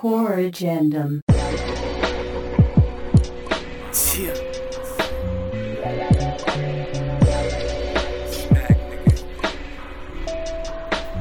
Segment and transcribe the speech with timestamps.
[0.00, 1.20] Core Agendum.
[4.16, 4.32] Yeah.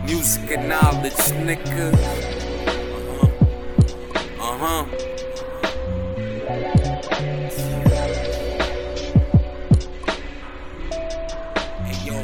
[0.05, 1.12] Music and knowledge,
[1.44, 1.92] nigga.
[2.96, 3.28] Uh huh.
[4.39, 4.84] Uh huh.
[11.84, 12.18] Hey yo,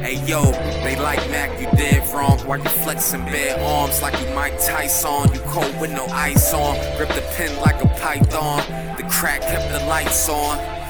[0.00, 0.40] hey yo,
[0.82, 1.53] they like Mac,
[2.46, 5.32] Why you flexing bare arms like you Mike Tyson?
[5.32, 8.58] You cold with no ice on, grip the pen like a python.
[8.98, 10.83] The crack kept the lights on.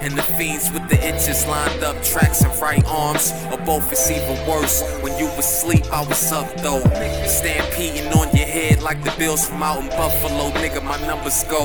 [0.00, 3.32] And the fiends with the itches lined up, tracks and right arms.
[3.50, 4.82] Or both, is even worse.
[5.02, 6.82] When you was asleep, I was up though.
[7.26, 10.50] Stampeding on your head like the Bills from out in Buffalo.
[10.50, 11.64] Nigga, my numbers go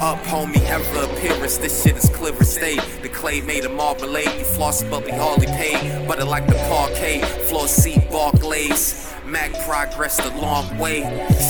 [0.00, 0.64] up, homie.
[0.66, 2.76] Ever appearance, this shit is clear as day.
[3.02, 4.38] The clay made of marmalade.
[4.38, 6.06] You floss, but we hardly paid.
[6.08, 9.12] Butter like the parquet, floor seat, Barclays.
[9.24, 11.02] Mac progressed a long way.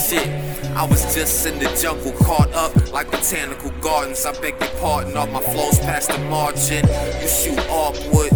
[0.08, 0.28] Shit,
[0.76, 4.26] I was just in the jungle, caught up like botanical gardens.
[4.26, 6.86] I beg your pardon, all my flows past the margin.
[7.22, 8.32] You shoot awkward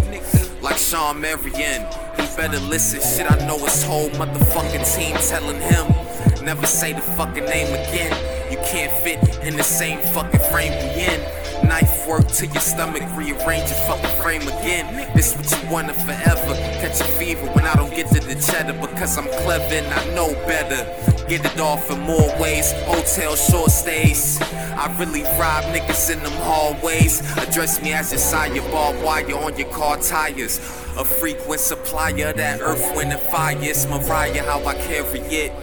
[0.59, 1.85] like Shawn Marion.
[2.17, 3.31] He better listen, shit.
[3.31, 6.01] I know his whole motherfucking team telling him
[6.43, 8.11] never say the fucking name again.
[8.51, 11.67] You can't fit in the same fucking frame we in.
[11.67, 15.11] Knife work to your stomach, rearrange your fucking frame again.
[15.15, 16.55] This what you wanted forever.
[16.81, 20.15] Catch a fever when I don't get to the cheddar because I'm clever and I
[20.15, 21.10] know better.
[21.31, 24.37] Get it off in more ways, hotel short stays.
[24.41, 27.21] I really rob niggas in them hallways.
[27.37, 30.57] Address me as your sire, barbed wire on your car tires.
[30.97, 33.55] A frequent supplier that earth, wind, and fire.
[33.55, 35.53] Mariah, how I carry it.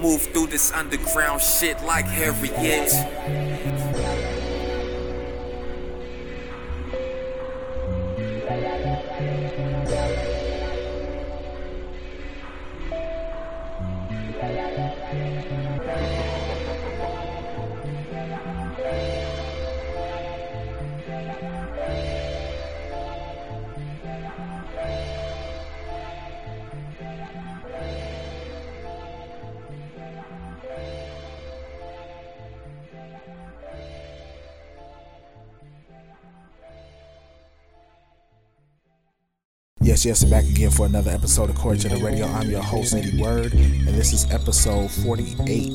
[0.00, 3.47] Move through this underground shit like Harriet.
[39.98, 42.26] Yes, yes, back again for another episode of Core to the Radio.
[42.26, 45.72] I'm your host, Eddie Word, and this is episode 48.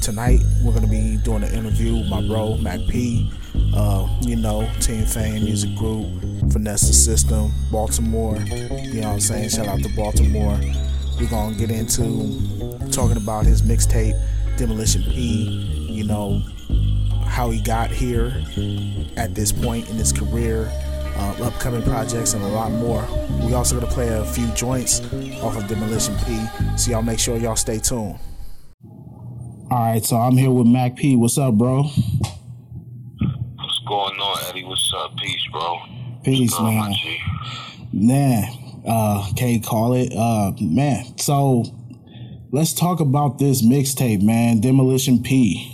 [0.00, 3.30] Tonight, we're going to be doing an interview with my bro, Mac P.
[3.76, 6.06] Uh, you know, Team Fame Music Group,
[6.54, 8.38] Finesse the System, Baltimore.
[8.38, 9.50] You know what I'm saying?
[9.50, 10.58] Shout out to Baltimore.
[11.20, 14.18] We're going to get into talking about his mixtape,
[14.56, 15.44] Demolition P.
[15.90, 16.40] You know,
[17.26, 18.32] how he got here
[19.18, 20.72] at this point in his career
[21.16, 23.06] uh, upcoming projects, and a lot more.
[23.46, 25.00] We also gonna play a few joints
[25.42, 26.38] off of Demolition P,
[26.76, 28.18] so y'all make sure y'all stay tuned.
[29.70, 31.16] All right, so I'm here with Mac P.
[31.16, 31.82] What's up, bro?
[31.84, 34.64] What's going on, Eddie?
[34.64, 35.16] What's up?
[35.16, 35.80] Peace, bro.
[36.22, 36.92] Peace, What's man.
[36.92, 37.20] G?
[37.92, 40.12] Man, uh, can't call it.
[40.12, 41.64] Uh, man, so
[42.52, 44.60] let's talk about this mixtape, man.
[44.60, 45.70] Demolition P.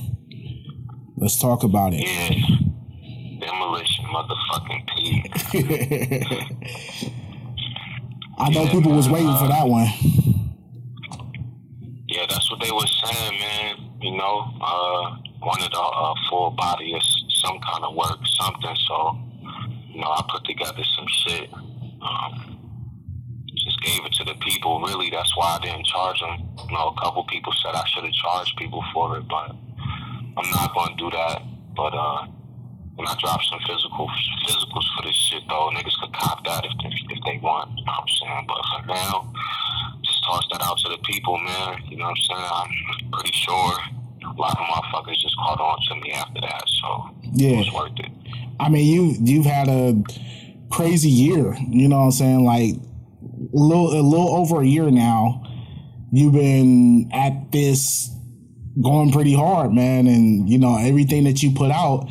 [1.17, 2.07] Let's talk about it.
[2.07, 2.57] Yeah.
[8.39, 9.89] I know people was waiting for that one.
[12.07, 13.77] Yeah, that's what they were saying, man.
[14.01, 17.03] You know, uh, wanted a, a full body of
[17.43, 18.77] some kind of work, something.
[18.89, 19.19] So,
[19.89, 21.53] you know, I put together some shit.
[21.53, 22.59] Um,
[23.57, 24.81] just gave it to the people.
[24.81, 26.49] Really, that's why I didn't charge them.
[26.69, 29.51] You know, a couple people said I should have charged people for it, but
[30.37, 31.43] I'm not going to do that.
[31.77, 32.27] But uh,
[32.97, 34.09] when I drop some physical
[34.47, 37.71] physicals for this shit, though, niggas could cop that if, if, if they want.
[37.79, 38.45] You know what I'm saying?
[38.49, 39.33] But for now,
[40.03, 41.83] just toss that out to the people, man.
[41.89, 42.51] You know what I'm saying?
[42.53, 43.73] I'm pretty sure
[44.23, 47.51] a lot of motherfuckers just caught on to me after that, so Yeah.
[47.51, 48.11] it was worth it.
[48.61, 49.95] I mean, you you've had a
[50.71, 51.57] crazy year.
[51.69, 52.45] You know what I'm saying?
[52.45, 55.43] Like a little a little over a year now.
[56.13, 58.11] You've been at this
[58.81, 62.09] going pretty hard, man, and you know everything that you put out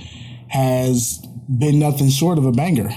[0.50, 1.20] has
[1.58, 2.90] been nothing short of a banger.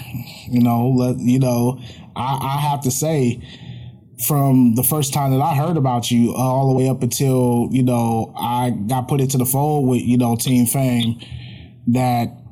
[0.48, 1.80] You know, let you know.
[2.14, 3.40] I, I have to say,
[4.26, 7.68] from the first time that I heard about you, uh, all the way up until
[7.70, 11.20] you know I got put into the fold with you know Team Fame,
[11.88, 12.42] that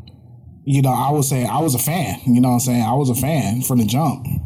[0.64, 2.20] you know, I would say I was a fan.
[2.26, 2.82] You know what I'm saying?
[2.82, 4.24] I was a fan from the jump.
[4.24, 4.44] Man,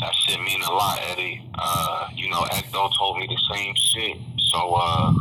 [0.00, 1.46] that shit mean a lot, Eddie.
[1.54, 4.16] Uh, you know, Ecto told me the same shit.
[4.52, 5.12] So uh,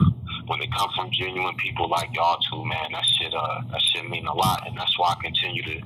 [0.50, 4.10] when it come from genuine people like y'all two, man, that shit uh, that shit
[4.10, 5.78] mean a lot, and that's why I continue to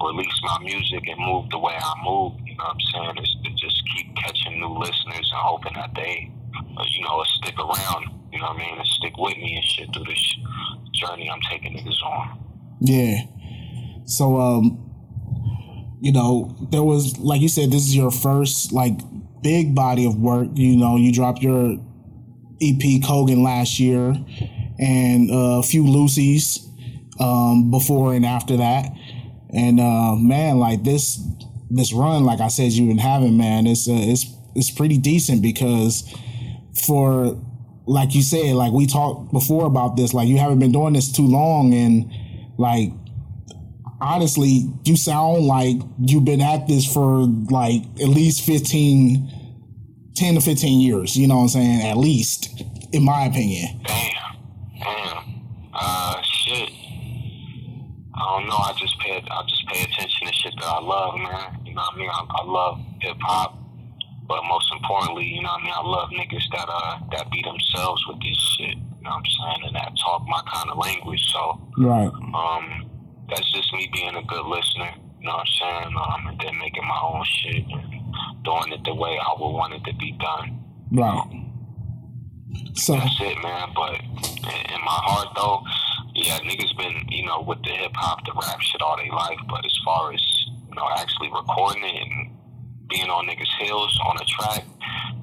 [0.00, 2.38] release my music and move the way I move.
[2.46, 3.18] You know what I'm saying?
[3.18, 6.30] Is to just keep catching new listeners and hoping that they
[6.76, 8.06] uh, you know, stick around.
[8.32, 8.78] You know what I mean?
[8.78, 10.36] And stick with me and shit through this
[10.94, 12.38] journey I'm taking niggas on.
[12.80, 13.16] Yeah.
[14.06, 14.90] So, um,
[16.00, 18.94] you know, there was like you said, this is your first like
[19.42, 20.48] big body of work.
[20.54, 21.76] You know, you dropped your
[22.62, 24.14] EP Kogan last year,
[24.78, 26.66] and uh, a few Lucy's
[27.20, 28.90] um, before and after that.
[29.54, 31.20] And uh, man, like this
[31.70, 35.42] this run, like I said, you've been having, man, it's uh, it's it's pretty decent
[35.42, 36.08] because
[36.86, 37.38] for
[37.86, 41.10] like you said, like we talked before about this, like you haven't been doing this
[41.10, 42.10] too long, and
[42.58, 42.92] like
[44.00, 49.41] honestly, you sound like you've been at this for like at least 15,
[50.14, 51.82] 10 to 15 years, you know what I'm saying?
[51.82, 52.62] At least,
[52.92, 53.80] in my opinion.
[53.84, 54.36] Damn.
[54.80, 55.42] Damn.
[55.74, 56.70] Uh, shit.
[58.14, 58.56] I don't know.
[58.56, 59.16] I just pay.
[59.30, 61.58] I just pay attention to shit that I love, man.
[61.64, 62.10] You know what I mean?
[62.10, 63.58] I, I love hip hop,
[64.28, 65.74] but most importantly, you know what I mean.
[65.74, 68.76] I love niggas that uh that be themselves with this shit.
[68.76, 69.66] You know what I'm saying?
[69.66, 71.22] And that talk my kind of language.
[71.32, 72.06] So Right.
[72.36, 72.90] um,
[73.30, 74.92] that's just me being a good listener.
[75.20, 75.96] You know what I'm saying?
[75.96, 77.91] Um, and then making my own shit and
[78.44, 80.64] doing it the way I would want it to be done.
[80.90, 81.42] Right.
[82.74, 83.68] So That's it, man.
[83.74, 85.62] But in, my heart, though,
[86.14, 89.38] yeah, niggas been, you know, with the hip hop, the rap shit all their life.
[89.48, 90.22] But as far as,
[90.68, 92.32] you know, actually recording it and
[92.88, 94.64] being on niggas' heels on a track,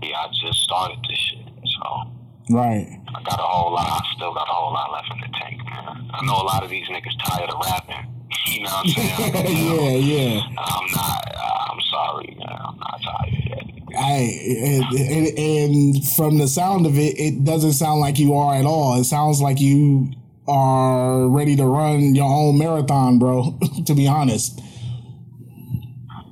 [0.02, 1.46] yeah, I just started this shit.
[1.66, 2.88] So right.
[3.14, 5.62] I got a whole lot, I still got a whole lot left in the tank,
[5.66, 6.10] man.
[6.14, 8.19] I know a lot of these niggas tired of rapping.
[8.48, 9.16] You know what I'm saying?
[9.18, 9.52] Can tell.
[9.52, 10.42] yeah, yeah.
[10.58, 12.50] I'm not, uh, I'm sorry, man.
[12.50, 13.66] I'm not tired yet.
[13.98, 18.66] I and, and from the sound of it, it doesn't sound like you are at
[18.66, 19.00] all.
[19.00, 20.12] It sounds like you
[20.48, 23.58] are ready to run your own marathon, bro.
[23.86, 24.60] to be honest,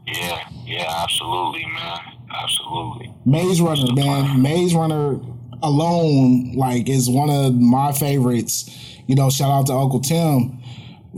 [0.06, 2.00] Yeah, yeah, absolutely, man.
[2.32, 3.14] Absolutely.
[3.26, 5.20] Maze Runner, man, Maze Runner
[5.64, 8.70] alone, like, is one of my favorites.
[9.08, 10.60] You know, shout out to Uncle Tim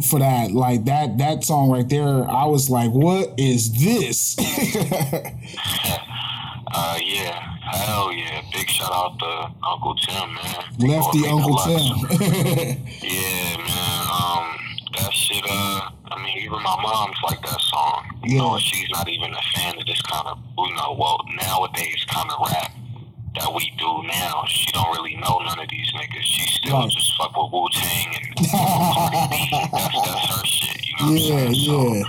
[0.01, 0.51] for that.
[0.51, 4.35] Like that that song right there, I was like, what is this?
[6.71, 7.39] Uh, yeah,
[7.71, 8.41] hell yeah.
[8.53, 10.63] Big shout out to Uncle Tim, man.
[10.77, 11.97] Lefty Uncle Tim.
[13.01, 14.07] Yeah, man.
[14.07, 14.55] Um,
[14.97, 15.43] that shit.
[15.49, 18.05] Uh, I mean, even my mom's like that song.
[18.23, 18.53] You know, Yeah.
[18.53, 22.29] and she's not even a fan of this kind of, you know, well nowadays kind
[22.29, 22.71] of rap
[23.39, 24.43] that we do now.
[24.47, 26.21] She don't really know none of these niggas.
[26.23, 26.89] She still Right.
[26.89, 28.35] just fuck with Wu Tang and
[29.71, 30.85] That's that's her shit.
[30.85, 31.65] You know what yeah, I'm saying?
[31.65, 32.03] So, yeah.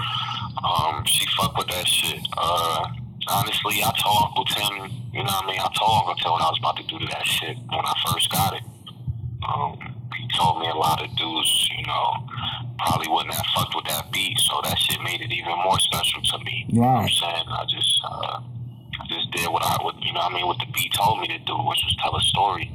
[0.64, 2.20] um, she fuck with that shit.
[2.36, 2.84] Uh,
[3.28, 5.60] honestly, I told Uncle Tim, you know what I mean?
[5.60, 7.94] I told Uncle Tim when I was about to do to that shit when I
[8.12, 8.62] first got it.
[9.46, 9.78] Um,
[10.16, 12.26] he told me a lot of dudes, you know,
[12.78, 16.20] probably wouldn't have fucked with that beat, so that shit made it even more special
[16.22, 16.66] to me.
[16.68, 17.44] You know what I'm saying?
[17.48, 18.40] I just, uh,
[19.30, 21.26] just did what I, what, you know what I mean, what the beat told me
[21.28, 22.70] to do, which was tell a story.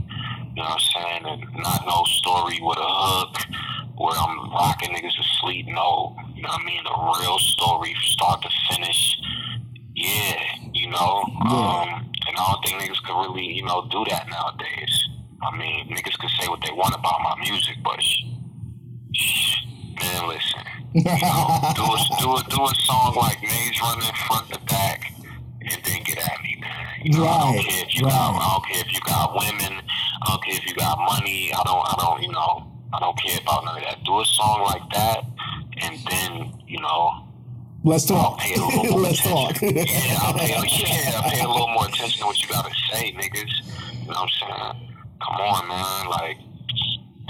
[0.56, 1.26] You know what I'm saying?
[1.26, 3.36] And not no story with a hook
[3.98, 5.68] where I'm rocking niggas to sleep.
[5.68, 6.84] No, you know what I mean?
[6.86, 9.18] A real story, start to finish.
[9.96, 10.42] Yeah,
[10.74, 11.24] you know.
[11.50, 15.10] Um, and I don't think niggas could really, you know, do that nowadays.
[15.42, 19.58] I mean, niggas could say what they want about my music, but sh-
[20.02, 20.62] man, listen.
[20.94, 25.12] You know, do a do a do a song like Maze Runner front to back,
[25.72, 26.62] and then get at me.
[27.04, 28.42] You know, I Right, don't care if you got, right.
[28.42, 29.82] I don't care if you got women,
[30.22, 31.52] I don't care if you got money.
[31.54, 34.04] I don't, I don't, you know, I don't care about none of that.
[34.04, 35.24] Do a song like that,
[35.82, 37.22] and then, you know,
[37.84, 38.40] Let's I'll talk.
[38.40, 39.62] pay a little more Let's talk.
[39.62, 43.14] yeah, I'll pay, yeah, I'll pay a little more attention to what you gotta say,
[43.14, 43.54] niggas.
[44.02, 44.90] You know what I'm saying?
[45.22, 46.10] Come on, man.
[46.10, 46.38] Like,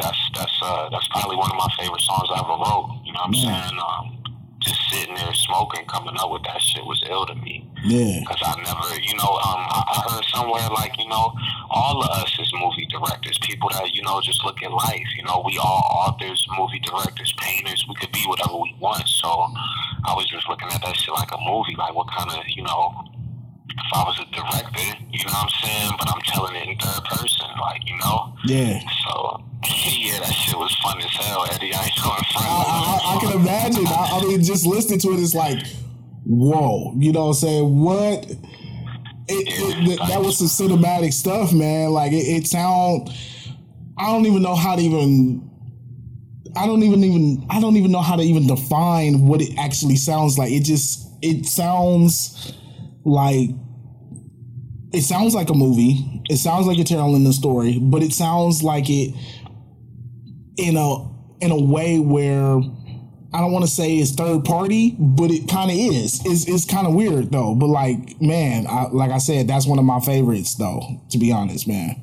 [0.01, 3.01] that's that's uh that's probably one of my favorite songs I ever wrote.
[3.05, 3.67] You know what I'm Yeah.
[3.67, 3.79] saying?
[3.79, 4.23] Um,
[4.59, 7.64] just sitting there smoking, coming up with that shit was ill to me.
[7.85, 8.23] Yeah.
[8.25, 11.33] Cause I never, you know, um, I, I heard somewhere like, you know,
[11.69, 15.05] all of us as movie directors, people that you know just look at life.
[15.15, 17.85] You know, we all authors, movie directors, painters.
[17.87, 19.07] We could be whatever we want.
[19.07, 21.75] So I was just looking at that shit like a movie.
[21.77, 22.93] Like, what kind of, you know,
[23.69, 25.91] if I was a director, you know what I'm saying?
[25.99, 28.33] But I'm telling it in third person, like, you know.
[28.45, 28.79] Yeah.
[29.05, 29.43] So
[29.93, 31.73] yeah, that shit was fun as hell, Eddie.
[31.73, 32.45] I ain't going front.
[32.49, 33.87] I, I, I can imagine.
[33.87, 35.59] I, I mean, just listening to it, it's like,
[36.25, 36.93] whoa.
[36.97, 37.79] You know what I'm saying?
[37.81, 38.25] What?
[39.27, 39.47] It,
[39.89, 41.91] it, that was some cinematic stuff, man.
[41.91, 43.09] Like it, it sound.
[43.97, 45.49] I don't even know how to even.
[46.55, 47.45] I don't even even.
[47.49, 50.51] I don't even know how to even define what it actually sounds like.
[50.51, 51.07] It just.
[51.21, 52.53] It sounds
[53.03, 53.49] like.
[54.93, 56.21] It sounds like a movie.
[56.29, 59.13] It sounds like you're telling the story, but it sounds like it
[60.57, 62.61] in a in a way where
[63.35, 66.21] I don't want to say it's third party, but it kind of is.
[66.25, 67.53] It's it's kind of weird though.
[67.53, 70.81] But like, man, I, like I said, that's one of my favorites though.
[71.09, 72.01] To be honest, man.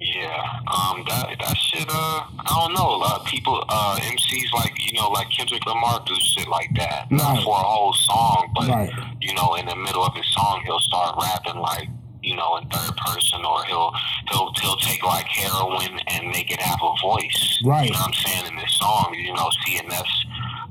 [0.00, 1.86] Yeah, um, that that shit.
[1.88, 1.92] Uh,
[2.38, 2.96] I don't know.
[2.96, 6.70] A lot of people, uh, MCs like you know, like Kendrick Lamar do shit like
[6.76, 7.44] that, not Right.
[7.44, 8.90] for a whole song, but Right.
[9.20, 11.88] you know, in the middle of his song, he'll start rapping like
[12.22, 13.92] you know in third person, or he'll
[14.30, 17.60] he'll he'll take like heroin and make it have a voice.
[17.64, 17.86] Right.
[17.86, 20.26] You know what I'm saying in this song, you know, see, and that's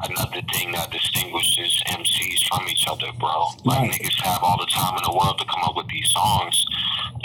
[0.10, 3.46] another thing that distinguishes MCs from each other, bro.
[3.66, 3.92] Like Right.
[3.92, 6.66] niggas have all the time in the world to come up with these songs,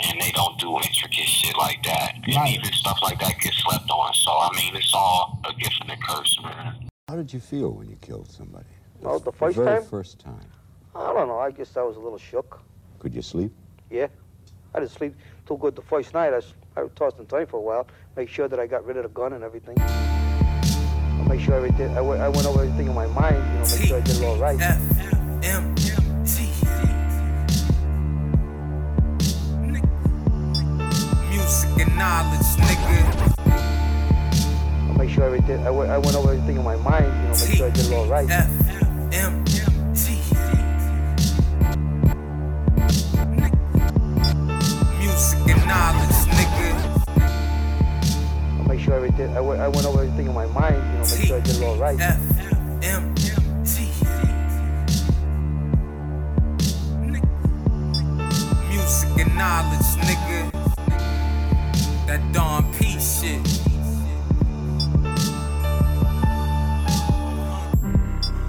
[0.03, 2.13] and they don't do intricate shit like that.
[2.23, 2.53] And Right.
[2.59, 4.13] even stuff like that gets slept on.
[4.13, 6.89] So I mean, it's all a gift and a curse, man.
[7.09, 8.65] How did you feel when you killed somebody?
[9.05, 9.85] Oh, the first the very time?
[9.89, 10.49] first time.
[10.95, 11.39] I don't know.
[11.39, 12.61] I guess I was a little shook.
[12.99, 13.53] Could you sleep?
[13.89, 14.07] Yeah.
[14.75, 15.15] I didn't sleep
[15.47, 16.33] too good the first night.
[16.33, 16.41] I,
[16.79, 19.09] I tossed and turned for a while, make sure that I got rid of the
[19.09, 19.77] gun and everything.
[19.79, 21.89] I make sure everything.
[21.97, 23.35] I I went over everything in my mind.
[23.35, 24.59] You know, make sure I did it all right.
[24.61, 24.77] F
[25.43, 25.83] M T.
[31.29, 32.97] Music and knowledge, nigga.
[34.89, 35.65] I make sure everything.
[35.65, 37.05] I I went over everything in my mind.
[37.05, 38.29] You know, make sure I did it all right.
[38.29, 38.47] F
[45.67, 46.69] knowledge, nigga.
[48.59, 49.35] I make sure everything.
[49.35, 50.75] I went, I went over everything in my mind.
[50.75, 51.99] You know, make sure I did it all right.
[51.99, 52.19] F
[52.83, 53.13] M
[53.65, 53.91] T.
[58.69, 60.51] Music and knowledge, nigga.
[62.07, 63.43] That Don P shit.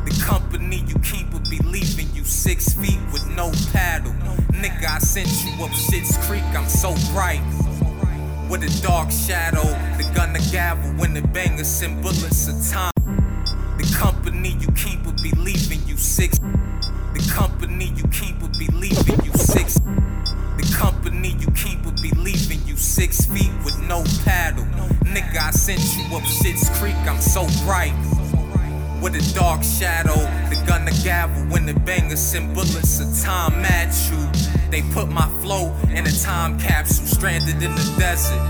[0.04, 1.97] The company you keep will be leaving
[2.48, 4.14] six feet with no paddle.
[4.52, 7.42] Nigga, I sent you up Shit's Creek, I'm so bright.
[8.48, 9.64] With a dark shadow,
[9.98, 12.92] the gun, the gavel, when the banger send bullets of time.
[13.76, 16.38] The company you keep will be leaving you six.
[16.38, 19.74] The company you keep will be leaving you six.
[19.74, 24.64] The company you keep will be leaving you six feet with no paddle.
[25.04, 27.92] Nigga, I sent you up Shit's Creek, I'm so bright.
[29.00, 30.16] With a dark shadow,
[30.50, 34.28] the gun, the gavel, when the bangers send bullets of time at you.
[34.70, 38.42] They put my flow in a time capsule, stranded in the desert.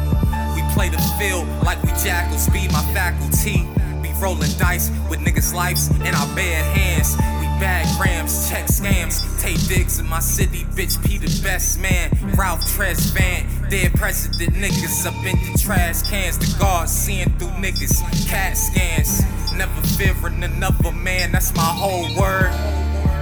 [0.55, 3.69] We play the field like we jackals, be my faculty.
[4.03, 7.15] Be rolling dice with niggas' lives in our bare hands.
[7.41, 10.97] We bag grams, check scams, take digs in my city, bitch.
[11.05, 12.11] P the best man.
[12.37, 16.39] Ralph Tresvant, dead president niggas up in the trash cans.
[16.39, 19.23] The guards seeing through niggas, cat scans.
[19.53, 22.51] Never fearing another man, that's my whole word.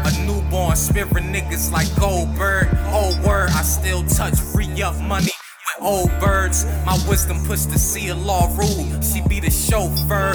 [0.05, 2.69] A newborn spirit niggas like Goldberg.
[2.91, 6.65] Whole word, I still touch free up money with old birds.
[6.85, 9.03] My wisdom push the sea law rule.
[9.03, 10.35] She be the chauffeur.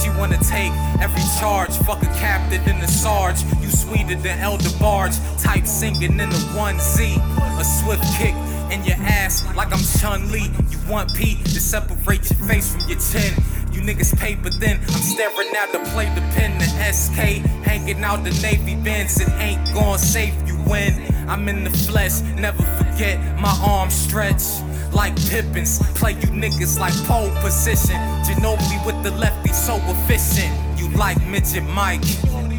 [0.00, 1.70] She wanna take every charge.
[1.78, 3.42] Fuck a captain in the sarge.
[3.60, 5.16] You sweeter than Elder Barge.
[5.38, 7.18] Type singing in the 1Z.
[7.58, 8.34] A swift kick
[8.70, 10.50] in your ass like I'm Chun Li.
[10.70, 13.32] You want P to separate your face from your chin.
[13.72, 17.44] You niggas pay, but then I'm staring at the play, the pen, the SK.
[17.64, 20.94] Hanging out the Navy bends, it ain't gon' save you when
[21.28, 22.20] I'm in the flesh.
[22.36, 24.42] Never forget my arms stretch
[24.92, 25.78] like Pippens.
[25.94, 27.96] Play you niggas like pole position.
[28.24, 30.52] Ginobili with the lefty, so efficient.
[30.78, 32.02] You like Midget Mike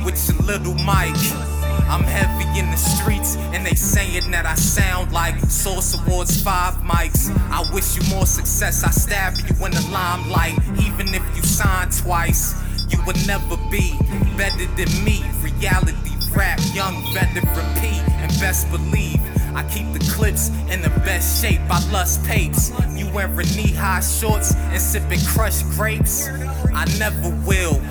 [0.05, 1.58] with your little mic.
[1.87, 6.75] I'm heavy in the streets, and they saying that I sound like Source Awards 5
[6.75, 7.29] mics.
[7.51, 10.57] I wish you more success, I stab you in the limelight.
[10.81, 12.55] Even if you sign twice,
[12.89, 13.97] you would never be
[14.37, 15.23] better than me.
[15.41, 17.45] Reality rap, young veteran
[17.79, 17.87] P,
[18.21, 19.19] and best believe.
[19.55, 21.61] I keep the clips in the best shape.
[21.69, 22.71] I lust papes.
[22.95, 26.27] You wearing knee high shorts and sipping crushed grapes.
[26.73, 27.81] I never will.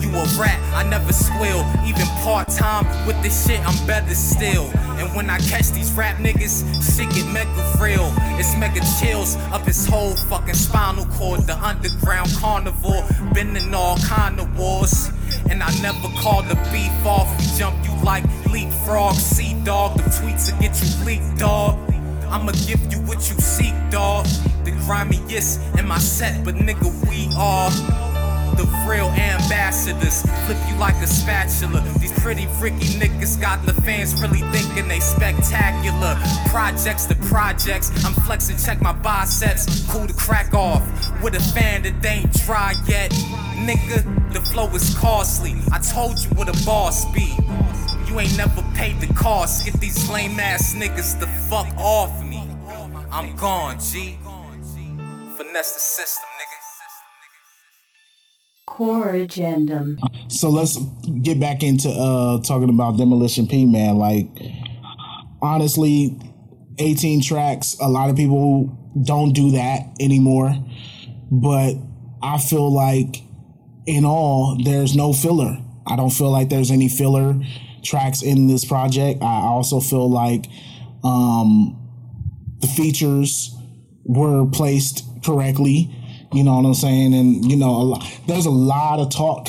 [0.00, 1.64] You a rat, I never squeal.
[1.86, 4.70] Even part time with this shit, I'm better still.
[4.98, 7.50] And when I catch these rap niggas, shit get mega
[7.80, 8.12] real.
[8.38, 11.40] It's mega chills up his whole fucking spinal cord.
[11.46, 15.10] The underground carnivore, been in all kind of wars.
[15.50, 17.28] And I never call the beef off.
[17.38, 19.96] We jump you like leapfrog, sea dog.
[19.96, 21.78] The tweets will get you leaked, dog.
[22.28, 24.26] I'ma give you what you seek, dog.
[24.64, 27.70] The grimiest in my set, but nigga, we are
[28.56, 30.22] the real ambassadors.
[30.46, 31.80] Flip you like a spatula.
[31.98, 36.16] These pretty Ricky niggas got the fans really thinking they spectacular.
[36.48, 39.86] Projects to projects, I'm flexing, check my biceps.
[39.90, 40.82] Cool to crack off
[41.22, 43.10] with a fan that ain't dry yet.
[43.56, 45.54] Nigga, the flow is costly.
[45.72, 47.36] I told you what a boss be.
[48.06, 49.64] You ain't never paid the cost.
[49.64, 52.48] Get these lame ass niggas the fuck off me.
[53.10, 54.18] I'm gone, G.
[55.36, 56.35] Finesse the system.
[58.76, 59.98] Core agendum.
[60.30, 60.76] So let's
[61.22, 63.96] get back into uh talking about Demolition P man.
[63.96, 64.28] Like
[65.40, 66.20] honestly,
[66.78, 68.66] 18 tracks, a lot of people
[69.02, 70.54] don't do that anymore.
[71.30, 71.74] But
[72.22, 73.22] I feel like
[73.86, 75.56] in all, there's no filler.
[75.86, 77.40] I don't feel like there's any filler
[77.82, 79.22] tracks in this project.
[79.22, 80.46] I also feel like
[81.02, 81.82] um
[82.60, 83.56] the features
[84.04, 85.94] were placed correctly.
[86.36, 87.14] You know what I'm saying?
[87.14, 89.48] And you know, a lot, there's a lot of talk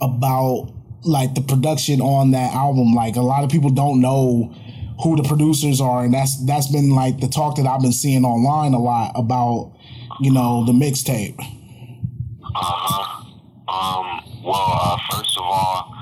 [0.00, 2.94] about like the production on that album.
[2.94, 4.54] Like a lot of people don't know
[5.02, 8.24] who the producers are, and that's that's been like the talk that I've been seeing
[8.24, 9.72] online a lot about.
[10.20, 11.34] You know, the mixtape.
[11.38, 11.44] Uh
[12.54, 13.24] huh.
[13.68, 14.42] Um.
[14.44, 15.92] Well, uh, first of all,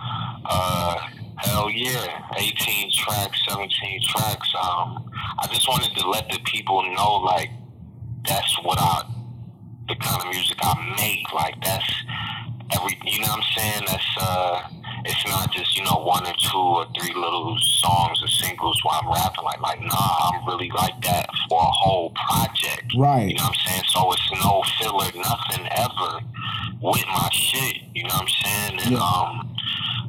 [0.45, 0.99] uh,
[1.37, 4.53] hell yeah, 18 tracks, 17 tracks.
[4.55, 7.51] Um, I just wanted to let the people know, like,
[8.27, 9.03] that's what I,
[10.03, 11.33] kind of music I make.
[11.33, 11.89] Like, that's
[12.75, 13.83] every, you know what I'm saying?
[13.87, 14.63] That's, uh,
[15.05, 19.01] it's not just, you know, one or two or three little songs or singles while
[19.03, 19.45] I'm rapping.
[19.45, 22.93] Like, like, nah, I'm really like that for a whole project.
[22.97, 23.29] Right.
[23.31, 23.83] You know what I'm saying?
[23.89, 26.21] So it's no filler, nothing ever
[26.83, 27.79] with my shit.
[27.95, 28.81] You know what I'm saying?
[28.87, 28.99] And, Yeah.
[29.03, 29.49] um,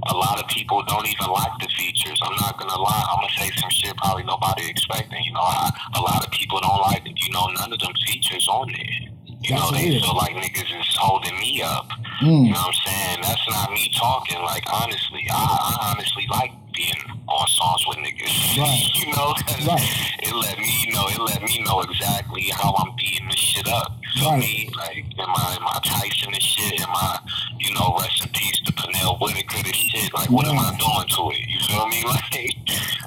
[0.09, 2.19] a lot of people don't even like the features.
[2.21, 3.03] I'm not gonna lie.
[3.09, 5.23] I'm gonna say some shit probably nobody expecting.
[5.23, 8.47] You know, I, a lot of people don't like, you know, none of them features
[8.49, 9.12] on there.
[9.43, 11.89] You know, they feel like niggas is holding me up.
[12.21, 12.47] Mm.
[12.47, 13.19] You know what I'm saying?
[13.21, 14.41] That's not me talking.
[14.41, 16.95] Like honestly, I, I honestly like being
[17.27, 18.31] on songs with niggas.
[18.57, 18.87] Right.
[18.95, 19.33] you know,
[19.73, 19.83] Right.
[20.23, 21.07] it let me know.
[21.09, 23.97] It let me know exactly how I'm beating this shit up.
[24.15, 24.39] You feel Right.
[24.39, 24.69] me?
[24.77, 26.79] Like, am I, am I Tyson and shit?
[26.81, 27.19] Am I,
[27.59, 30.13] you know, rest in peace to Pernell Whitaker and shit?
[30.13, 31.49] Like, what am I doing to it?
[31.49, 32.03] You feel me?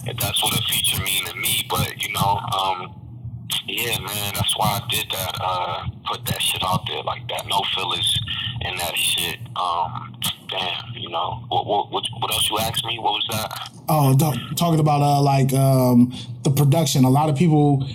[0.07, 1.67] Like, that's what a feature mean to me.
[1.69, 2.95] But you know, um,
[3.67, 5.37] yeah, man, that's why I did that.
[5.41, 7.47] Uh, put that shit out there like that.
[7.47, 8.21] No fillers
[8.61, 9.39] in that shit.
[9.57, 10.15] Um,
[10.49, 11.45] damn, you know.
[11.49, 12.99] What what what, else you asked me?
[12.99, 13.71] What was that?
[13.89, 14.17] Oh,
[14.55, 17.05] talking about uh like um the production.
[17.05, 17.87] A lot of people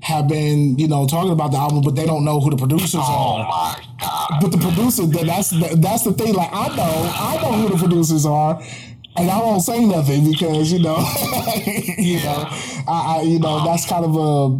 [0.00, 3.00] have been you know talking about the album, but they don't know who the producers
[3.02, 3.44] Oh are.
[3.44, 4.40] Oh my god.
[4.40, 6.34] But the producer, that's the, that's the thing.
[6.34, 8.62] Like I know, I know who the producers are,
[9.16, 10.98] and I won't say nothing because you know,
[11.98, 12.46] you know,
[12.88, 14.58] I, I you know that's kind of a.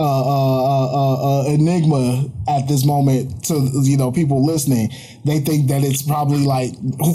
[0.00, 4.90] Uh, uh, uh, uh, enigma at this moment to you know people listening.
[5.24, 6.70] They think that it's probably like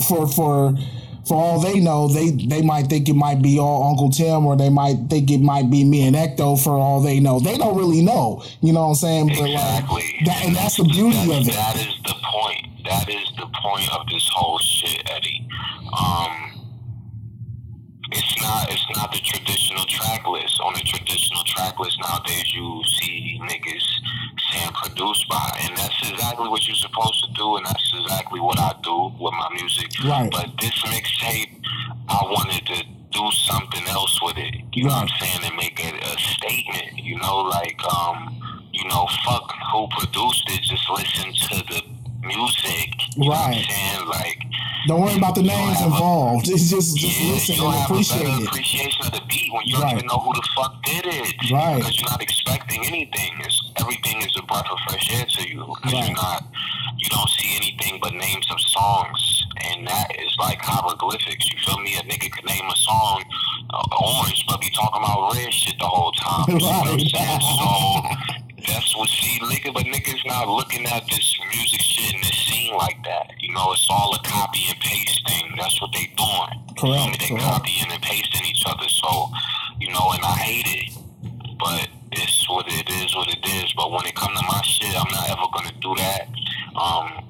[0.06, 0.76] for for
[1.26, 4.58] for all they know, they they might think it might be all Uncle Tim, or
[4.58, 6.62] they might think it might be me and Ecto.
[6.62, 8.44] For all they know, they don't really know.
[8.60, 9.28] You know what I'm saying?
[9.30, 10.04] But Exactly.
[10.18, 11.54] like that, and that's the beauty That- of it.
[11.54, 12.68] That is the point.
[12.84, 15.48] That is the point of this whole shit, Eddie.
[15.98, 16.53] Um,
[18.16, 18.72] it's not.
[18.72, 20.60] It's not the traditional track list.
[20.62, 23.88] On the traditional track list nowadays, you see niggas
[24.52, 28.60] saying produced by, and that's exactly what you're supposed to do, and that's exactly what
[28.60, 29.92] I do with my music.
[30.04, 30.30] Right.
[30.32, 31.62] But this mixtape,
[32.08, 34.56] I wanted to do something else with it.
[34.74, 35.42] You know what I'm saying?
[35.46, 36.98] And make a, a statement.
[36.98, 38.40] You know, like um,
[38.72, 40.62] you know, fuck who produced it.
[40.62, 41.82] Just listen to the
[42.24, 42.90] music.
[43.16, 44.08] You know what I'm Right.
[44.08, 44.40] Like
[44.88, 46.50] Don't worry about the names have a- involved.
[46.54, 48.48] It's just just yeah, listen and have appreciate a it.
[48.48, 49.82] appreciation of the beat when you Right.
[49.82, 51.52] don't even know who the fuck did it.
[51.52, 51.78] Right.
[51.78, 53.32] Because you're not expecting anything.
[53.40, 55.64] It's, everything is a breath of fresh air to you.
[55.76, 56.08] Because Right.
[56.08, 56.44] you're not,
[56.98, 59.22] you don't see anything but names of songs.
[59.70, 61.46] And that is like hieroglyphics.
[61.52, 61.96] You feel me?
[61.96, 63.24] A nigga could name a song
[63.70, 66.46] uh, orange, but be talking about red shit the whole time.
[66.50, 67.40] You know what I'm saying?
[67.40, 72.38] So that's what see, nigga, but niggas not looking at this music shit and this
[72.48, 73.32] scene like that.
[73.40, 75.54] You know, it's all a copy and paste thing.
[75.58, 76.54] That's what they doing.
[76.70, 77.18] You feel me?
[77.20, 77.44] They correct.
[77.44, 78.88] copying and pasting each other.
[78.88, 79.30] So,
[79.80, 80.98] you know, and I hate it.
[81.60, 83.74] But it's what it is, what it is.
[83.74, 86.28] But when it come to my shit, I'm not ever gonna do that.
[86.76, 87.24] Um,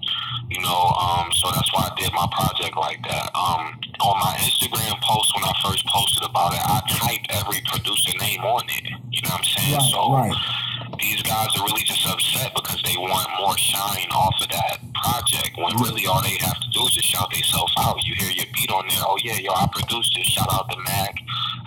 [0.49, 3.29] you know, um, so that's why I did my project like that.
[3.35, 8.11] Um, on my Instagram post when I first posted about it, I typed every producer
[8.19, 8.83] name on it.
[9.11, 9.73] You know what I'm saying?
[9.73, 10.35] Right, so right.
[11.03, 15.51] These guys are really just upset because they want more shine off of that project.
[15.59, 17.99] When really all they have to do is just shout themselves out.
[18.07, 20.27] You hear your beat on there, oh yeah, yo, I produced this.
[20.27, 21.15] Shout out to Mac.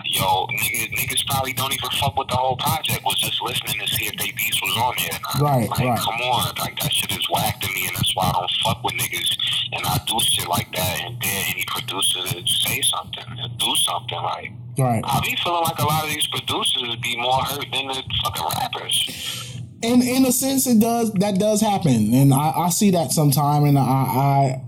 [0.09, 3.03] Yo, niggas, niggas probably don't even fuck with the whole project.
[3.05, 5.13] Was just listening to see if they beats was on there.
[5.13, 5.99] And I- Right, like, right.
[5.99, 8.83] Come on, like that shit is whack to me, and that's why I don't fuck
[8.83, 9.29] with niggas.
[9.73, 13.75] And I do shit like that, and dare any producer to say something, to do
[13.85, 14.17] something.
[14.21, 15.01] Like Right.
[15.03, 18.47] I be feeling like a lot of these producers be more hurt than the fucking
[18.59, 19.61] rappers.
[19.81, 23.63] in in a sense it does that does happen and i, I see that sometime
[23.65, 24.61] and i i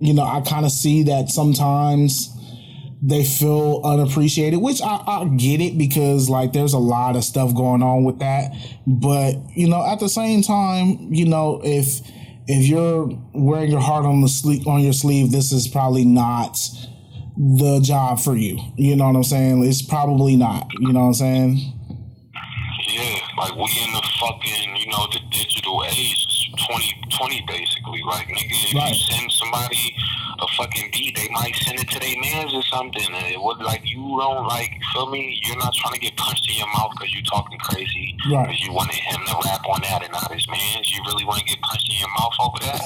[0.00, 2.28] you know i kind of see that sometimes
[3.04, 7.54] they feel unappreciated which I, I get it because like there's a lot of stuff
[7.54, 8.52] going on with that
[8.86, 12.00] but you know at the same time you know if
[12.46, 16.58] if you're wearing your heart on the sleeve on your sleeve, this is probably not
[17.36, 18.58] the job for you.
[18.76, 19.64] You know what I'm saying?
[19.64, 20.68] It's probably not.
[20.78, 21.72] You know what I'm saying?
[22.88, 28.02] Yeah, like we in the fucking, you know, the digital age, 2020 basically.
[28.02, 28.92] Like nigga, if Right.
[28.92, 29.91] you send somebody
[30.42, 33.06] a fucking beat, they might send it to their mans or something.
[33.06, 35.38] And it would like you don't like feel me.
[35.46, 38.16] You're not trying to get punched in your mouth because you're talking crazy.
[38.30, 38.46] Right.
[38.50, 40.90] Because you wanted him to rap on that and not his mans.
[40.92, 42.78] You really want to get punched in your mouth over that?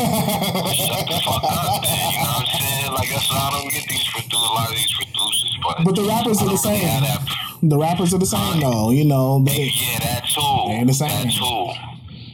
[0.77, 2.12] Shut the fuck up, man.
[2.12, 2.92] You know what I'm saying?
[2.92, 4.45] Like that's why I don't get these producers.
[4.47, 7.01] A lot of these producers, but But the rappers are the really same.
[7.03, 7.27] that-
[7.62, 8.90] The rappers are the same though.
[8.90, 9.73] You know they.
[9.73, 10.40] yeah, that too.
[10.69, 11.09] They ain't the same.
[11.09, 11.73] That too.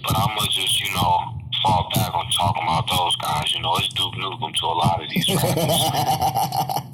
[0.03, 1.32] But I'ma just, you know,
[1.63, 3.53] fall back on talking about those guys.
[3.55, 5.29] You know, it's Duke Nukem to a lot of these.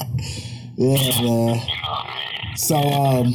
[0.81, 1.13] Yeah, man.
[1.17, 2.57] you know what I mean?
[2.57, 3.35] So, um,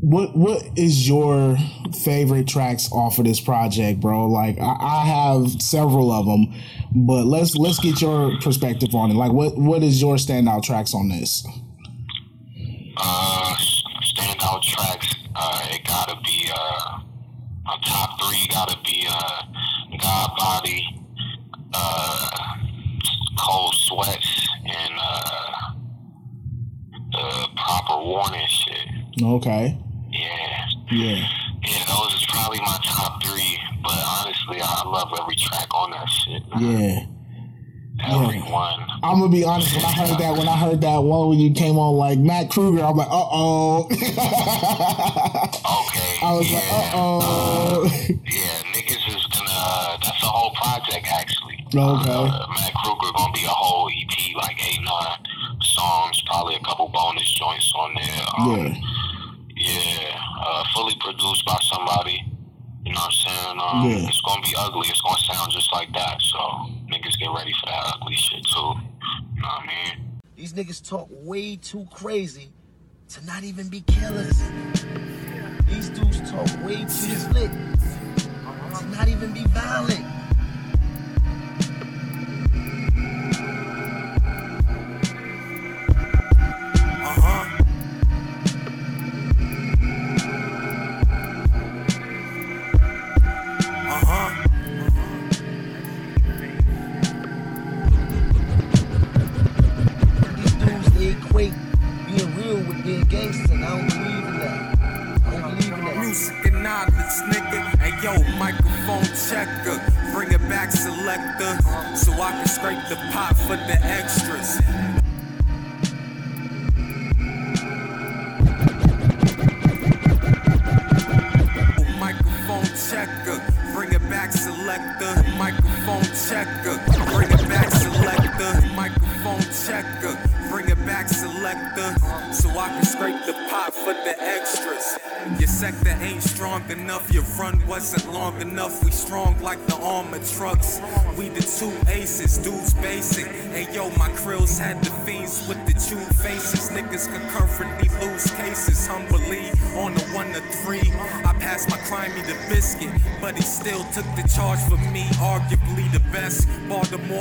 [0.00, 1.56] what what is your
[2.04, 4.28] favorite tracks off of this project, bro?
[4.28, 6.52] Like, I, I have several of them,
[6.94, 9.14] but let's let's get your perspective on it.
[9.14, 11.46] Like, what what is your standout tracks on this?
[12.98, 13.56] Uh,
[14.04, 15.14] standout tracks.
[15.34, 17.00] Uh, it gotta be uh,
[17.66, 18.46] my top three.
[18.50, 19.42] Gotta be uh,
[19.98, 20.86] God Body,
[21.72, 22.30] uh,
[23.38, 25.72] Cold Sweats, and uh,
[27.12, 28.86] the Proper Warning shit.
[29.22, 29.78] Okay,
[30.10, 30.66] Yeah.
[30.90, 31.26] yeah,
[31.64, 33.58] Yeah, those is probably my top three.
[33.82, 36.42] But honestly, I love every track on that shit.
[36.58, 37.06] yeah.
[38.04, 38.52] Every yeah.
[38.52, 38.80] one.
[39.02, 39.74] I'm gonna be honest.
[39.74, 42.50] When I heard that, when I heard that one when you came on like Matt
[42.50, 43.88] Kruger, I'm like, uh oh.
[46.26, 46.34] Okay.
[46.34, 46.58] I was yeah.
[46.58, 47.84] like, uh oh.
[48.26, 49.98] Yeah, niggas is gonna.
[50.02, 51.62] That's a whole project actually.
[51.68, 51.78] Okay.
[51.78, 55.18] Uh, Matt Kruger gonna be a whole EP, like eight, nine
[55.62, 58.26] songs, probably a couple bonus joints on there.
[58.38, 58.74] Um,
[59.54, 62.24] yeah, Yeah, uh, fully produced by somebody.
[62.84, 63.58] You know what I'm saying?
[63.62, 64.08] Um, Yeah.
[64.08, 64.88] It's gonna be ugly.
[64.88, 66.20] It's gonna sound just like that.
[66.22, 66.38] So
[66.90, 68.74] niggas get ready for that ugly shit too.
[69.36, 70.20] You know what I mean?
[70.34, 72.50] These niggas talk way too crazy
[73.10, 74.42] to not even be killers.
[75.68, 80.15] These dudes talk way too slick to not even be violent.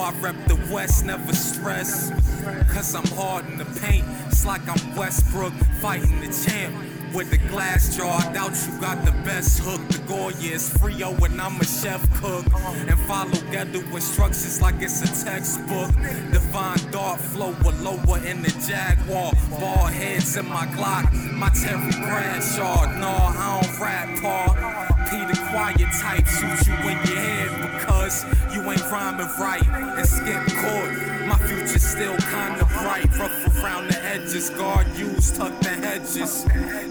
[0.05, 2.11] I rep the West, never stress.
[2.71, 4.05] Cause I'm hard in the paint.
[4.27, 6.75] It's like I'm Westbrook fighting the champ.
[7.11, 9.81] With the glass jar, I doubt you got the best hook.
[9.87, 12.45] The Goya is Frio and I'm a chef cook.
[12.87, 15.89] And follow ghetto instructions like it's a textbook.
[16.31, 19.33] Divine dart flow with lower in the Jaguar.
[19.59, 21.11] Ball heads in my Glock.
[21.33, 22.85] My Terry Bradshaw.
[22.99, 24.84] No, I don't rap, Paul.
[25.09, 30.43] Peter Quiet type shoot you in your head because you ain't rhyming right and skip
[30.57, 31.27] court.
[31.27, 34.49] My future's still kinda bright, rough around the edges.
[34.49, 36.45] Guard use, tuck the hedges.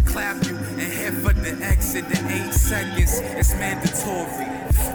[0.07, 3.21] Clap you and head for the exit in eight seconds.
[3.21, 4.47] It's mandatory.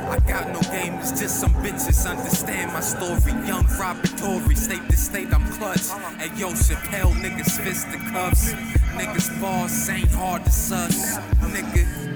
[0.10, 2.10] I got no game, it's just some bitches.
[2.10, 3.34] Understand my story.
[3.48, 5.88] Young Robert Torrey, state to state, I'm clutch.
[6.18, 8.54] Hey yo, Chappelle, niggas fist the cuffs.
[8.98, 11.18] Niggas boss ain't hard to sus.
[11.54, 12.09] Nigga.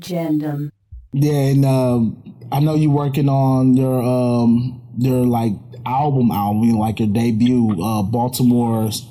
[0.00, 0.70] Agendum.
[1.12, 1.32] yeah.
[1.32, 5.52] And um, I know you're working on your um your like
[5.86, 9.06] album album, like your debut, uh Baltimore's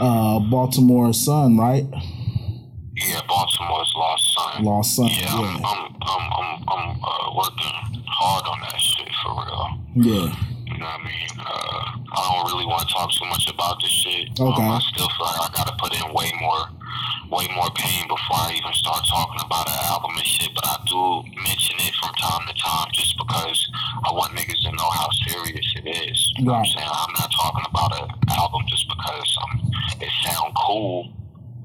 [0.00, 1.84] uh Baltimore Sun, right?
[2.94, 4.64] Yeah, Baltimore's Lost Son.
[4.64, 5.64] Lost Son, Yeah, I'm.
[5.64, 7.72] I'm, I'm, I'm, I'm uh, working
[8.06, 9.68] hard on that shit for real.
[9.96, 10.34] Yeah.
[10.66, 11.28] You know what I mean?
[11.40, 11.82] Uh,
[12.14, 14.28] I don't really want to talk too much about this shit.
[14.38, 14.62] Okay.
[14.62, 16.68] Um, I still feel like I gotta put in way more,
[17.32, 20.52] way more pain before I even start talking about an album and shit.
[20.54, 23.58] But I do mention it from time to time just because
[24.04, 26.20] I want niggas to know how serious it is.
[26.36, 26.92] You know what I'm saying?
[26.92, 31.08] I'm not talking about an album just because um, it sound cool.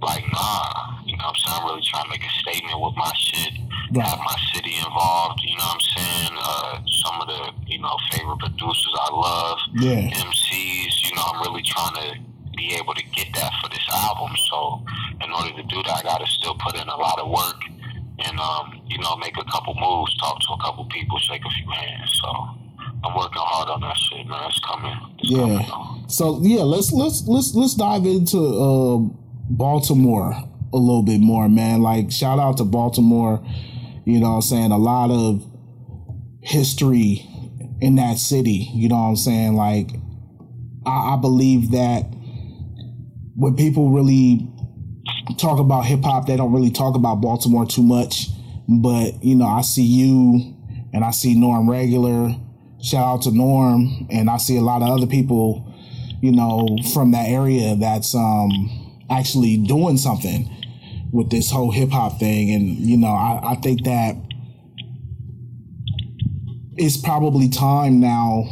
[0.01, 1.03] Like, nah.
[1.03, 1.57] You know what I'm saying?
[1.59, 3.53] I'm really trying to make a statement with my shit.
[3.91, 4.07] Right.
[4.07, 5.43] Have my city involved.
[5.43, 6.33] You know what I'm saying?
[6.39, 9.59] Uh, some of the, you know, favorite producers I love.
[9.75, 10.15] Yeah.
[10.15, 12.19] MCs, you know, I'm really trying to
[12.55, 14.31] be able to get that for this album.
[14.49, 14.83] So
[15.23, 17.61] in order to do that, I got to still put in a lot of work
[18.19, 21.49] and, um, you know, make a couple moves, talk to a couple people, shake a
[21.49, 22.19] few hands.
[22.21, 22.29] So
[23.03, 24.43] I'm working hard on that shit, man.
[24.49, 24.97] It's coming.
[25.19, 25.65] It's coming, Yeah.
[25.67, 26.07] though.
[26.07, 28.97] So yeah, let's let's let's let's dive into uh,
[29.49, 30.33] Baltimore
[30.73, 31.81] a little bit more, man.
[31.81, 33.45] Like shout out to Baltimore.
[34.05, 34.71] You know what I'm saying?
[34.71, 35.45] A lot of
[36.41, 37.25] history
[37.81, 38.69] in that city.
[38.73, 39.53] You know what I'm saying?
[39.55, 39.91] Like
[40.85, 42.03] I, I believe that
[43.35, 44.47] when people really
[45.37, 48.27] talk about hip hop, they don't really talk about Baltimore too much.
[48.67, 50.55] But you know, I see you
[50.93, 52.35] and I see Norm Regular.
[52.81, 55.73] Shout out to Norm, and I see a lot of other people,
[56.21, 58.51] you know, from that area that's um
[59.09, 60.49] actually doing something
[61.11, 62.51] with this whole hip hop thing.
[62.51, 64.15] And you know, I, I think that
[66.75, 68.45] it's probably time now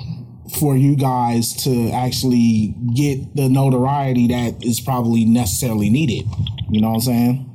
[0.56, 6.26] for you guys to actually get the notoriety that is probably necessarily needed.
[6.70, 7.52] You know what I'm saying?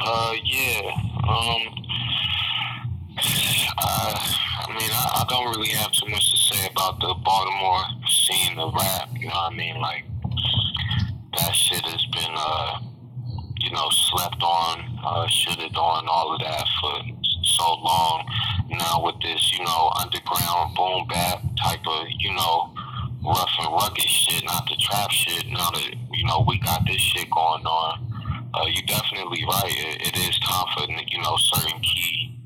[0.00, 0.80] Uh, yeah.
[1.28, 1.62] Um,
[3.78, 7.82] I, I mean, I, I don't really have too much to say about the Baltimore
[8.08, 9.08] scene of rap.
[9.14, 9.80] You know what I mean?
[9.80, 10.04] Like,
[11.36, 12.80] that shit has been, uh,
[13.58, 17.02] you know, slept on, uh, shitted on, all of that for
[17.42, 18.24] so long.
[18.70, 22.72] Now with this, you know, underground boom bap type of, you know,
[23.24, 25.46] rough and rugged shit, not the trap shit.
[25.48, 29.72] Now that you know we got this shit going on, uh, you definitely right.
[29.72, 32.38] It, it is time for you know certain key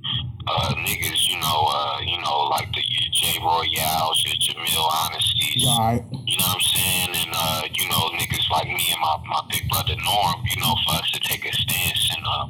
[0.46, 1.28] uh, niggas.
[1.28, 5.66] You know, uh, you know, like the your J Royales, your Jamil Honesties.
[5.78, 6.04] Right.
[6.26, 7.10] You know what I'm saying?
[7.14, 10.42] And uh, you know, niggas like me and my, my big brother Norm.
[10.48, 12.46] You know, for us to take a stance and uh,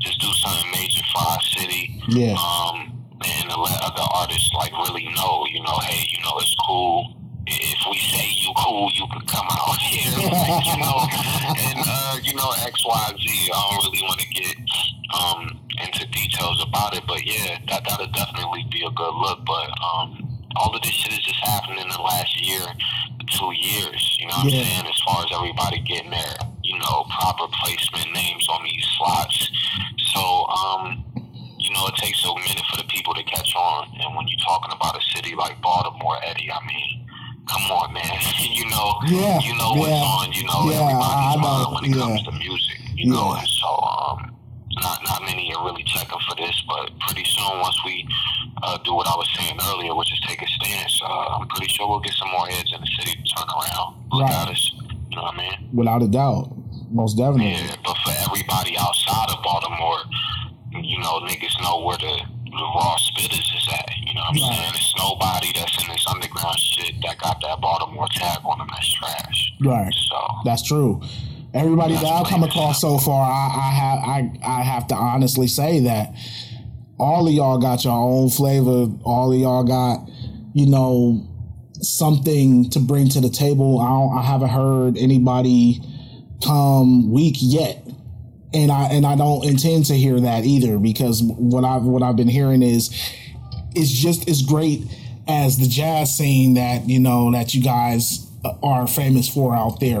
[0.00, 2.00] just do something major for our city.
[2.08, 2.36] Yeah.
[2.36, 2.71] Um,
[24.44, 24.60] You Yeah.
[24.60, 24.86] I'm saying?
[24.86, 29.50] As far as everybody getting their, you know, proper placement names on these slots.
[30.14, 31.04] So um,
[31.58, 33.88] you know, it takes a minute for the people to catch on.
[34.00, 37.06] And when you're talking about a city like Baltimore, Eddie, I mean,
[37.48, 38.04] come on, man.
[38.50, 40.32] you know, Yeah, you know what's yeah, on.
[40.32, 42.78] You know, yeah, everybody's mind when it comes to music.
[42.94, 44.36] You know, and so um,
[44.82, 48.06] not not many are really checking for this, but pretty soon once we
[48.62, 51.72] uh, do what I was saying earlier, which is take a stance, uh, I'm pretty
[51.72, 54.34] sure we'll get some more heads in the city to turn around, look Right.
[54.34, 54.72] at us.
[55.10, 55.61] You know what I mean?
[55.72, 56.52] Without a doubt.
[56.90, 57.52] Most definitely.
[57.52, 59.98] Yeah, but for everybody outside of Baltimore,
[60.82, 63.88] you know, niggas know where the, the raw spitters is at.
[64.06, 64.56] You know what I'm Right.
[64.58, 64.72] saying?
[64.74, 68.92] It's nobody that's in this underground shit that got that Baltimore tag on them that's
[68.92, 69.52] trash.
[69.60, 69.92] Right.
[70.10, 71.00] So, That's true.
[71.54, 75.46] Everybody that I've come across so far, I, I have I I have to honestly
[75.46, 76.14] say that
[76.98, 78.86] all of y'all got your own flavor.
[79.04, 80.08] All of y'all got,
[80.54, 81.26] you know,
[81.82, 83.80] something to bring to the table.
[83.80, 85.80] I I haven't heard anybody
[86.44, 87.86] come weak yet.
[88.54, 92.16] And I and I don't intend to hear that either because what I've what I've
[92.16, 92.90] been hearing is
[93.74, 94.84] it's just as great
[95.26, 98.26] as the jazz scene that you know that you guys
[98.62, 100.00] are famous for out there.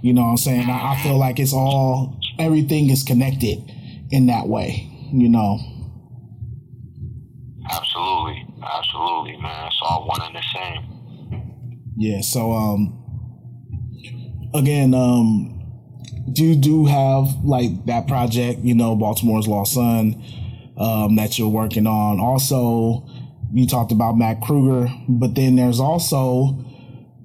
[0.00, 0.68] You know what I'm saying?
[0.68, 3.62] I, I feel like it's all everything is connected
[4.10, 4.88] in that way.
[5.12, 5.58] You know.
[7.70, 8.46] absolutely.
[8.62, 9.66] Absolutely, man.
[9.66, 10.42] It's all one and the.
[12.02, 12.20] Yeah.
[12.20, 12.98] So um,
[14.52, 15.60] again, um,
[16.34, 20.20] you do have like that project, you know, Baltimore's Lost Son,
[20.76, 22.18] um, that you're working on.
[22.18, 23.06] Also,
[23.52, 26.58] you talked about Matt Kruger, but then there's also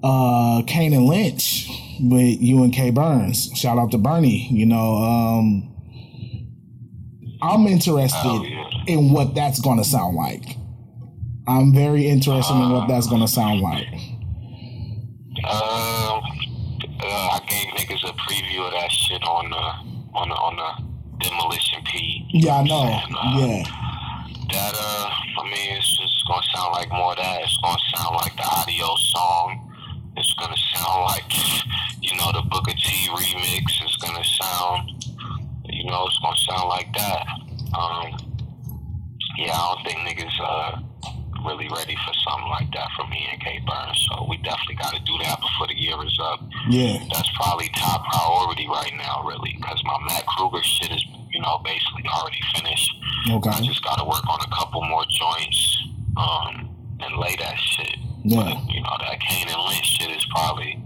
[0.04, 1.68] uh Kane and Lynch
[2.00, 3.50] with you and K Burns.
[3.56, 4.48] Shout out to Bernie.
[4.52, 5.74] You know, um
[7.42, 8.70] I'm interested Hell yeah.
[8.86, 10.44] in what that's gonna sound like.
[11.48, 13.88] I'm very interested in what that's gonna sound like.
[15.48, 16.22] Um,
[17.00, 19.66] uh, I gave niggas a preview of that shit on the
[20.18, 22.26] on the on the demolition P.
[22.30, 22.84] Yeah, I know.
[22.84, 23.64] Uh, Yeah,
[24.52, 27.42] That uh, I mean, it's just gonna sound like more of that.
[27.44, 29.64] It's gonna sound like the audio song.
[30.18, 31.32] It's gonna sound like,
[32.02, 33.64] you know, the Booker T remix.
[33.82, 34.90] It's gonna sound,
[35.70, 37.26] you know, it's gonna sound like that.
[37.78, 38.18] Um,
[39.38, 40.80] yeah, I don't think niggas uh
[41.48, 43.98] really ready for something like that from me and K Burns.
[44.12, 46.42] So we definitely got to do that before the year is up.
[46.70, 51.42] yeah, That's probably top priority right now, really, because my Matt Kruger shit is, you
[51.42, 52.92] know, basically already finished.
[53.30, 55.84] I okay, just got to work on a couple more joints
[56.18, 57.98] um, and lay that shit.
[58.24, 60.84] yeah, You know, that Kane and Lynch shit is probably,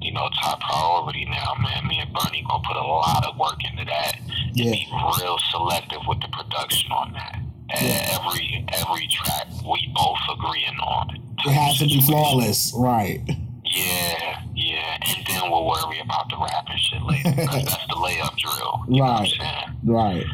[0.00, 1.86] you know, top priority now, man.
[1.88, 4.72] Me and Bernie gonna put a lot of work into that and Yeah.
[4.72, 4.88] be
[5.20, 7.40] real selective with the production on that.
[7.70, 8.18] Yeah.
[8.20, 11.16] Every every track we both agreeing on.
[11.44, 13.20] it has to be flawless, right?
[13.64, 17.32] Yeah, yeah, and then we'll worry about the rap and shit later.
[17.46, 18.84] 'cause that's the layup drill.
[18.88, 20.24] You know what I'm Right.
[20.24, 20.26] Right.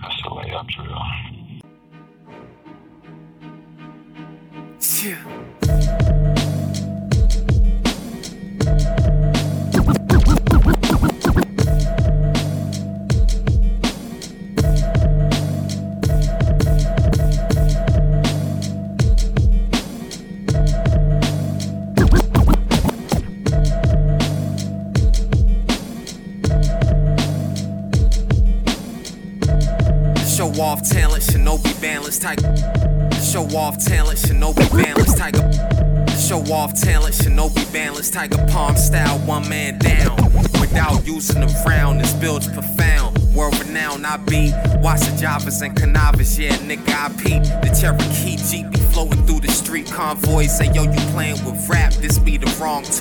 [0.00, 1.02] That's the layup drill.
[5.02, 6.10] Yeah.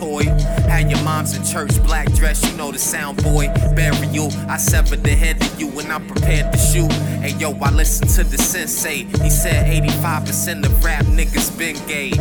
[0.03, 0.23] Toy.
[0.67, 3.47] Had your mom's in church, black dress, you know the sound boy.
[3.75, 6.91] Bury you, I severed the head of you when I'm prepared to shoot.
[7.23, 9.05] Hey, yo, I listen to the sensei.
[9.23, 12.11] He said 85% of rap niggas been gay.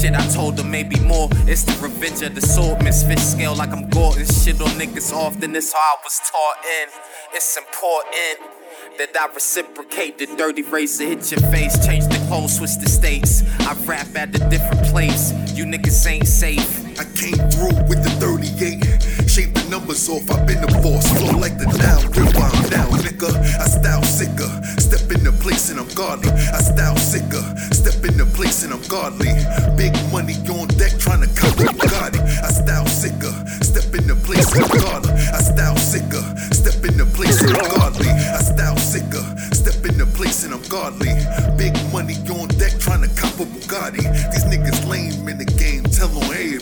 [0.00, 1.28] Shit, I told him maybe more.
[1.46, 4.26] It's the revenge of the swordman's fist scale, like I'm Gordon.
[4.26, 6.88] Shit on niggas often, this how I was taught in.
[7.34, 8.50] It's important
[8.98, 13.42] that I reciprocate the dirty razor hit your face, change the clothes, switch the states.
[13.60, 15.32] I rap at a different place.
[15.54, 16.85] You niggas ain't safe.
[16.98, 19.28] I came through with the 38.
[19.28, 21.04] Shave the numbers off, I've been the boss.
[21.18, 23.32] Flow like the now, rewind now, nigga.
[23.60, 24.48] I style sicker.
[24.80, 26.30] Step in the place and I'm godly.
[26.30, 27.44] I style sicker.
[27.72, 29.32] Step in the place and I'm godly.
[29.76, 32.20] Big money on deck trying to cover Bugatti.
[32.20, 33.32] I style sicker.
[33.64, 35.12] Step in the place and I'm godly.
[35.12, 36.24] I style sicker.
[36.52, 38.08] Step in the place and I'm godly.
[38.08, 39.24] I style sicker.
[39.52, 41.12] Step in the place and I'm godly.
[41.56, 44.04] Big money on deck trying to cop a Bugatti.
[44.32, 45.45] These niggas lame in the game, tell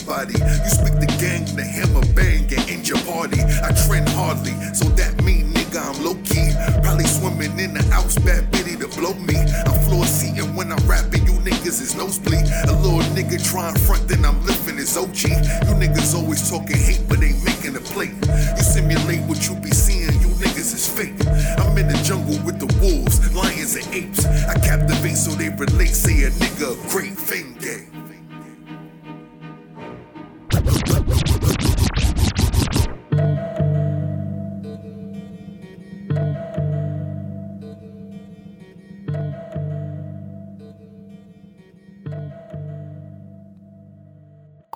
[0.09, 0.39] on everybody.
[0.65, 3.41] You speak the gang, the hammer bang, and end your party.
[3.41, 6.53] I trend hardly, so that mean nigga I'm low key.
[6.83, 9.37] Probably swimming in the outs, bad bitty to blow me.
[9.37, 12.47] I'm floor seating when I'm rapping, you niggas is nosebleed.
[12.69, 15.23] A little nigga trying front, then I'm lifting his OG.
[15.69, 18.17] You niggas always talking hate, but ain't making a plate.
[18.57, 21.19] You simulate what you be seeing, you niggas is fake.
[21.59, 24.25] I'm in the jungle with the wolves, lions, and apes.
[24.27, 27.44] I captivate so they relate, say a nigga great thing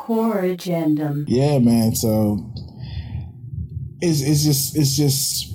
[0.08, 1.26] Core agendum.
[1.28, 1.94] Yeah, man.
[1.94, 2.50] So
[4.00, 5.54] it's it's just it's just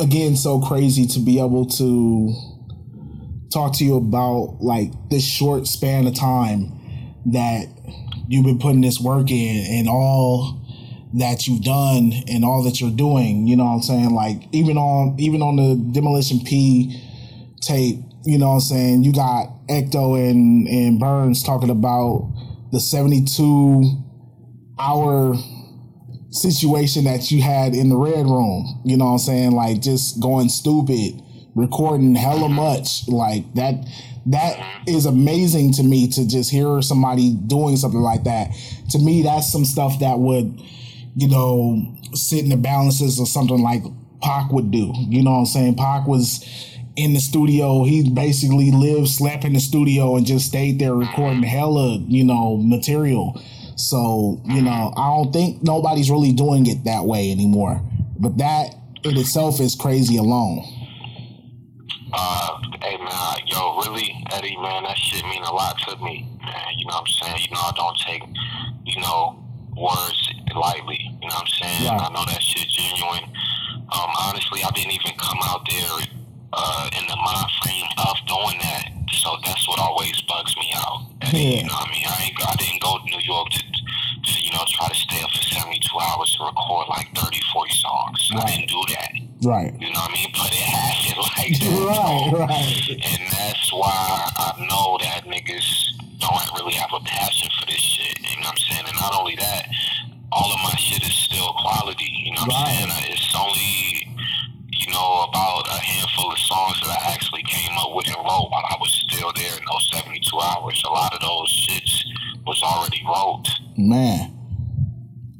[0.00, 2.34] again so crazy to be able to
[3.52, 6.72] talk to you about like this short span of time
[7.26, 7.66] that
[8.26, 10.62] you've been putting this work in and all
[11.12, 13.46] that you've done and all that you're doing.
[13.46, 14.14] You know what I'm saying?
[14.14, 17.02] Like even on even on the demolition P
[17.60, 22.32] tape, you know what I'm saying, you got Ecto and, and Burns talking about
[22.74, 24.02] the 72
[24.78, 25.34] hour
[26.30, 28.82] situation that you had in the red room.
[28.84, 29.52] You know what I'm saying?
[29.52, 31.22] Like just going stupid,
[31.54, 32.56] recording hella mm-hmm.
[32.56, 33.06] much.
[33.08, 33.86] Like that
[34.26, 38.50] that is amazing to me to just hear somebody doing something like that.
[38.90, 40.60] To me, that's some stuff that would,
[41.14, 43.84] you know, sit in the balances or something like
[44.20, 44.92] Pac would do.
[44.96, 45.76] You know what I'm saying?
[45.76, 46.42] Pac was
[46.96, 47.84] in the studio.
[47.84, 52.56] He basically lived, slept in the studio, and just stayed there recording hella, you know,
[52.56, 53.40] material.
[53.76, 57.82] So, you know, I don't think nobody's really doing it that way anymore.
[58.18, 60.64] But that in itself is crazy alone.
[62.84, 66.68] Hey man, yo, really, Eddie, man, that shit mean a lot to me, man.
[66.76, 67.46] You know what I'm saying?
[67.48, 68.22] You know, I don't take,
[68.84, 69.42] you know,
[69.74, 71.00] words lightly.
[71.00, 71.88] You know what I'm saying?
[71.88, 72.02] Right.
[72.02, 73.24] I know that shit genuine.
[73.88, 76.06] Um, honestly, I didn't even come out there
[76.56, 78.88] uh, in the mind frame of doing that.
[79.12, 81.06] So that's what always bugs me out.
[81.22, 81.50] Eddie, Yeah.
[81.62, 82.06] You know what I mean?
[82.06, 85.22] I ain't, I didn't go to New York to, to, you know, try to stay
[85.22, 88.30] up for 72 hours to record like 30, 40 songs.
[88.36, 89.12] I didn't do that.
[89.44, 89.72] Right.
[89.80, 90.30] You know what I mean?
[90.32, 91.72] But it happened like that.
[91.84, 93.04] Right, So- right.
[93.12, 95.68] and that's why I know that niggas
[96.18, 98.18] don't really have a passion for this shit.
[98.20, 98.84] You know what I'm saying?
[98.88, 99.68] And not only that,
[100.32, 102.08] all of my shit is still quality.
[102.24, 102.82] You know what Right.
[102.82, 103.12] I'm saying?
[103.12, 104.08] It's only,
[104.72, 108.48] you know, about a handful of songs that I actually came up with and wrote
[108.50, 110.82] while I was still there in those 72 hours.
[110.86, 112.02] A lot of those shits
[112.46, 113.44] was already wrote.
[113.76, 114.30] Man.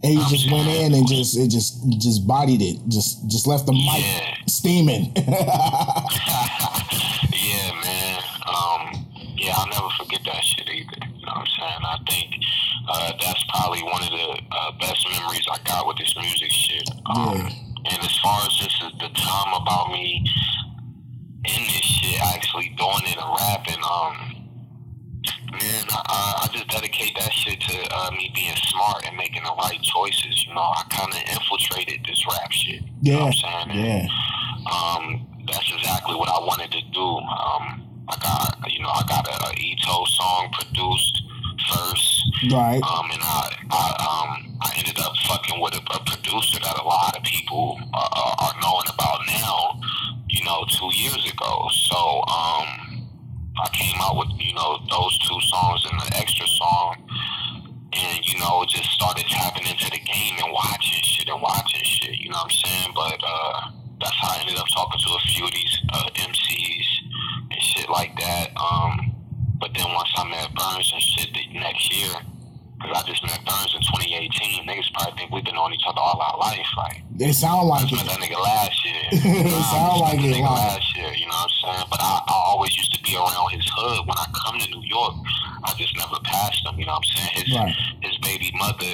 [0.02, 2.76] And you just went in and just it just just bodied it.
[2.88, 4.34] Just just left the mic Yeah.
[4.46, 5.12] steaming.
[5.16, 6.04] yeah,
[7.82, 8.20] man.
[8.46, 9.06] Um,
[9.36, 11.06] yeah, I'll never forget that shit either.
[11.08, 11.84] You know what I'm saying?
[11.84, 12.34] I think
[12.88, 16.90] uh, that's probably one of the uh, best memories I got with this music shit.
[17.06, 17.50] Um, Yeah.
[17.86, 20.24] And as far as just the time about me
[21.44, 24.16] in this shit, actually doing it and rapping, um,
[25.52, 29.42] man, I- I, I just dedicate that shit to uh, me being smart and making
[29.44, 30.44] the right choices.
[30.46, 32.82] You know, I kind of infiltrated this rap shit.
[33.02, 33.24] You know yeah.
[33.24, 33.70] what I'm saying?
[33.70, 34.72] And, Yeah.
[34.72, 37.04] um, that's exactly what I wanted to do.
[37.04, 41.22] Um, I got, you know, I got a, a Ito song produced
[41.72, 42.80] first, Right.
[42.82, 46.84] um, and I, I, um, I ended up fucking with a, a producer that a
[46.84, 49.80] lot of people uh, are are knowing about now.
[50.28, 51.68] You know, two years ago.
[51.70, 52.93] So, um,
[53.60, 56.96] I came out with, you know, those two songs and the extra song,
[57.92, 62.18] and you know, just started tapping into the game and watching shit and watching shit.
[62.18, 62.90] You know what I'm saying?
[62.94, 66.86] But uh, that's how I ended up talking to a few of these uh, MCs
[67.50, 68.50] and shit like that.
[68.56, 69.14] Um,
[69.60, 72.10] but then once I met Burns and shit the next year,
[72.84, 75.98] because I just met Burns in 2018, niggas probably think we've been on each other
[76.00, 76.66] all our life.
[76.76, 77.96] Like, It sound like it.
[78.04, 79.02] that nigga last year.
[79.24, 81.86] It Nah, sound like that it, nigga like- last year, you know what I'm saying?
[81.90, 84.04] But I, I always used to be around his hood.
[84.06, 85.14] When I come to New York,
[85.64, 87.32] I just never passed him, you know what I'm saying?
[87.40, 87.74] His, Right.
[88.04, 88.92] his baby mother,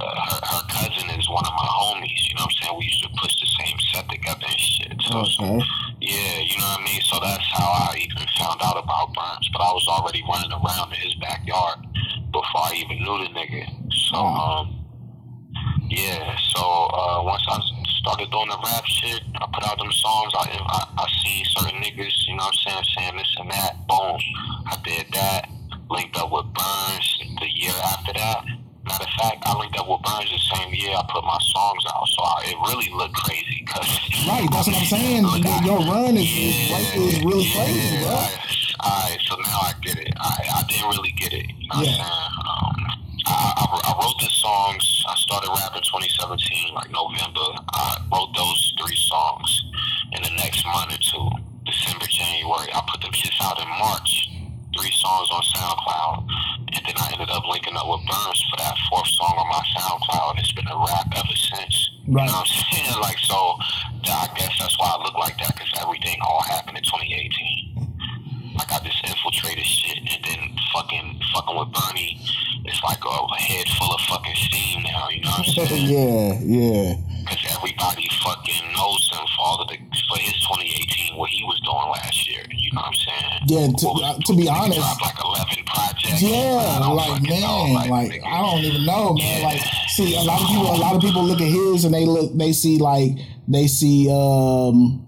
[0.00, 2.74] uh, her, her cousin is one of my homies, you know what I'm saying?
[2.78, 4.94] We used to push the same set together and shit.
[5.06, 5.62] So, so Okay.
[6.02, 7.00] yeah, you know what I mean?
[7.06, 9.46] So that's how I even found out about Burns.
[9.54, 11.86] But I was already running around in his backyard
[12.42, 13.66] before I even knew the nigga.
[14.10, 14.78] So, um,
[15.88, 17.58] yeah, so uh, once I
[18.00, 20.32] started doing the rap shit, I put out them songs.
[20.34, 23.86] I, I I seen certain niggas, you know what I'm saying, saying this and that.
[23.88, 24.18] Boom,
[24.66, 25.48] I did that.
[25.90, 27.08] Linked up with Burns
[27.40, 28.44] the year after that.
[28.84, 31.84] Matter of fact, I linked up with Burns the same year I put my songs
[31.88, 32.06] out.
[32.08, 33.64] So I, it really looked crazy.
[33.66, 33.88] Cause
[34.28, 35.24] Right, that's what I'm saying.
[35.64, 38.47] Your run is, is right there is really crazy, yeah,
[38.80, 38.88] bro.
[38.88, 40.12] Alright, so now I get it.
[40.18, 41.46] I, I didn't really get it.
[41.58, 41.98] You know Yeah.
[41.98, 42.38] what I'm saying?
[42.48, 42.76] Um,
[43.26, 45.04] I, I, I wrote the songs.
[45.08, 47.48] I started rapping 2017, like November.
[47.74, 49.48] I wrote those three songs
[50.12, 51.28] in the next month or two,
[51.66, 52.72] December, January.
[52.72, 54.30] I put them shits out in March.
[54.78, 56.28] Three songs on SoundCloud,
[56.76, 59.64] and then I ended up linking up with Burns for that fourth song on my
[59.74, 60.30] SoundCloud.
[60.30, 61.90] And it's been a rap ever since.
[62.06, 62.22] Right.
[62.24, 63.00] You know what I'm saying?
[63.00, 63.34] Like so,
[64.06, 67.67] I guess that's why I look like that because everything all happened in 2018
[68.58, 72.20] like I just infiltrated shit and then fucking fucking with Bernie
[72.64, 75.88] it's like a head full of fucking steam now, you know what I'm saying?
[75.88, 76.94] yeah, yeah.
[77.24, 79.76] Because everybody fucking knows him for all of the
[80.10, 83.40] for his 2018 what he was doing last year, you know what I'm saying?
[83.46, 86.20] Yeah, to- was- uh, to be honest- dropped like 11 projects.
[86.22, 88.20] Yeah, like fucking know, man, like.
[88.26, 89.40] I don't even know, man.
[89.40, 89.46] Yeah.
[89.48, 92.04] Like, see, a lot of people, a lot of people look at his and they
[92.04, 93.12] look, they see like
[93.46, 95.06] they see, um,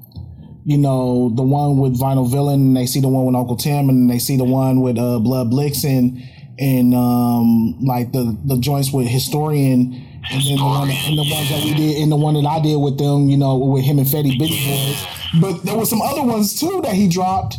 [0.64, 3.88] you know, the one with Vinyl Villain, and they see the one with Uncle Tim,
[3.88, 6.22] and they see the one with uh, Blood Blixen,
[6.58, 10.06] and um, like the the joints with Historian.
[10.30, 12.60] And then the one, and the ones that we did, and the one that I
[12.60, 15.06] did with them, you know, with him and Fetty Big Boys.
[15.40, 17.56] But there were some other ones too that he dropped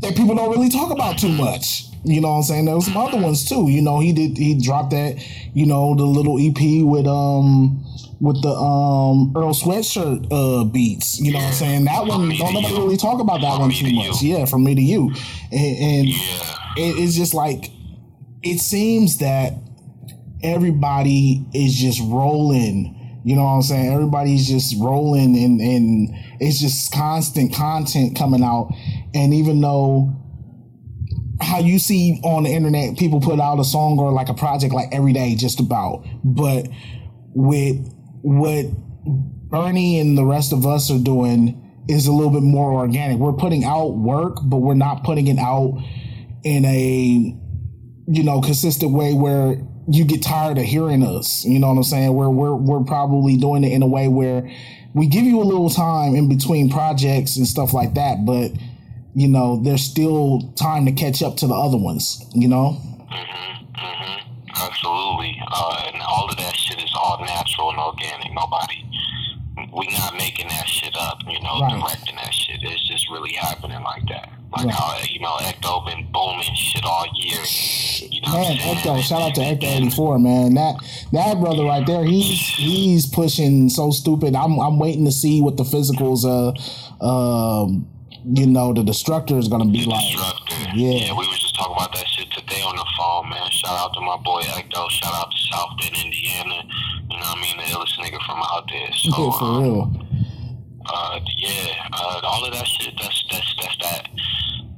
[0.00, 1.84] that people don't really talk about too much.
[2.04, 2.64] You know what I'm saying?
[2.66, 3.68] There was some other ones too.
[3.68, 5.16] You know, he did he dropped that,
[5.54, 7.84] you know, the little EP with um
[8.20, 11.20] with the um Earl Sweatshirt uh beats.
[11.20, 11.84] You know what I'm saying?
[11.86, 12.78] That one don't nobody you.
[12.82, 14.22] really talk about that From one too to much.
[14.22, 14.36] you.
[14.38, 15.12] Yeah, from me to you.
[15.50, 16.54] And, and Yeah.
[16.76, 17.70] it, it's just like
[18.42, 19.54] it seems that
[20.42, 22.94] everybody is just rolling.
[23.24, 23.92] You know what I'm saying?
[23.92, 26.08] Everybody's just rolling and, and
[26.40, 28.72] it's just constant content coming out.
[29.14, 30.14] And even though
[31.40, 34.74] how you see on the internet people put out a song or like a project
[34.74, 36.68] like every day just about, but
[37.34, 37.76] with
[38.22, 38.66] what
[39.50, 43.18] Bernie and the rest of us are doing is a little bit more organic.
[43.18, 45.82] We're putting out work, but we're not putting it out
[46.44, 47.34] in a
[48.10, 49.56] you know consistent way where
[49.90, 51.44] you get tired of hearing us.
[51.44, 52.14] You know what I'm saying?
[52.14, 54.48] We're we're we're probably doing it in a way where
[54.94, 58.52] we give you a little time in between projects and stuff like that, but
[59.14, 62.76] you know, there's still time to catch up to the other ones, you know?
[63.10, 64.50] Mm-hmm, mm-hmm.
[64.54, 65.40] Absolutely.
[65.50, 68.32] Uh, and all of that shit is all natural and organic.
[68.32, 68.84] Nobody,
[69.76, 71.80] we not making that shit up, you know, Right.
[71.80, 72.60] directing that shit.
[72.62, 74.30] It's just really happening like that.
[74.50, 74.74] Like Right.
[74.74, 77.38] how, you know, Ecto been booming shit all year.
[78.10, 80.54] You know Man, Ecto, shout out to Ecto eighty four, man.
[80.54, 80.76] That
[81.12, 84.34] that brother right there, he's he's pushing so stupid.
[84.34, 87.86] I'm I'm waiting to see what the physicals uh um
[88.24, 90.00] you know the destructor is gonna be like.
[90.12, 90.54] Destructor.
[90.74, 91.12] Yeah.
[91.12, 93.50] we was just talking about that shit today on the phone, man.
[93.50, 94.88] Shout out to my boy Ecto.
[94.90, 96.64] Shout out to South Bend, Indiana.
[97.10, 97.56] You know what I mean?
[97.56, 98.88] The illest nigga from out there.
[98.92, 100.07] So, Yeah, for um, real.
[100.88, 102.94] Uh, yeah, uh, all of that shit.
[103.00, 104.08] That's that's that's that.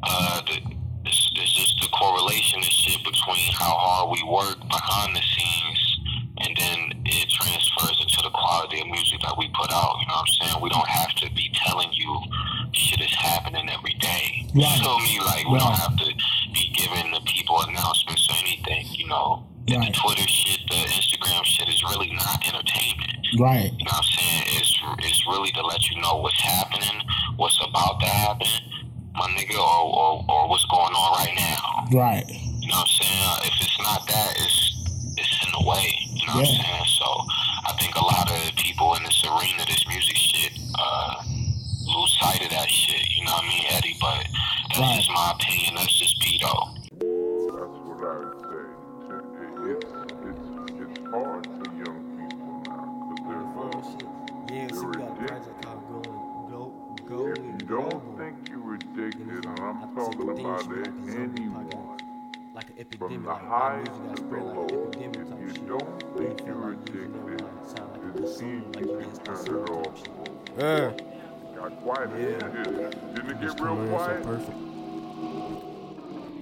[0.02, 0.56] Uh, the,
[1.04, 5.80] it's, it's just the correlation and shit between how hard we work behind the scenes,
[6.44, 9.96] and then it transfers into the quality of music that we put out.
[10.00, 10.62] You know what I'm saying?
[10.62, 12.20] We don't have to be telling you
[12.72, 14.46] shit is happening every day.
[14.54, 14.76] Right.
[14.76, 15.20] You feel me?
[15.24, 15.60] Like we Right.
[15.60, 16.08] don't have to
[16.52, 18.86] be giving the people announcements or anything.
[18.92, 19.92] You know, the, Right.
[19.92, 23.16] the Twitter shit, the Instagram shit is really not entertainment.
[23.38, 23.72] Right.
[23.72, 24.42] You know what I'm saying?
[24.58, 24.72] It's
[25.06, 27.00] it's really to let you know what's happening,
[27.36, 28.46] what's about to happen,
[29.14, 31.98] my nigga, or, or, or what's going on right now.
[31.98, 32.24] Right.
[32.28, 33.52] You know what I'm saying?
[33.52, 34.76] If it's not that, it's
[35.16, 35.96] it's in the way.
[36.12, 36.84] You know what I'm saying?
[74.08, 74.56] It Just get real come in so perfect.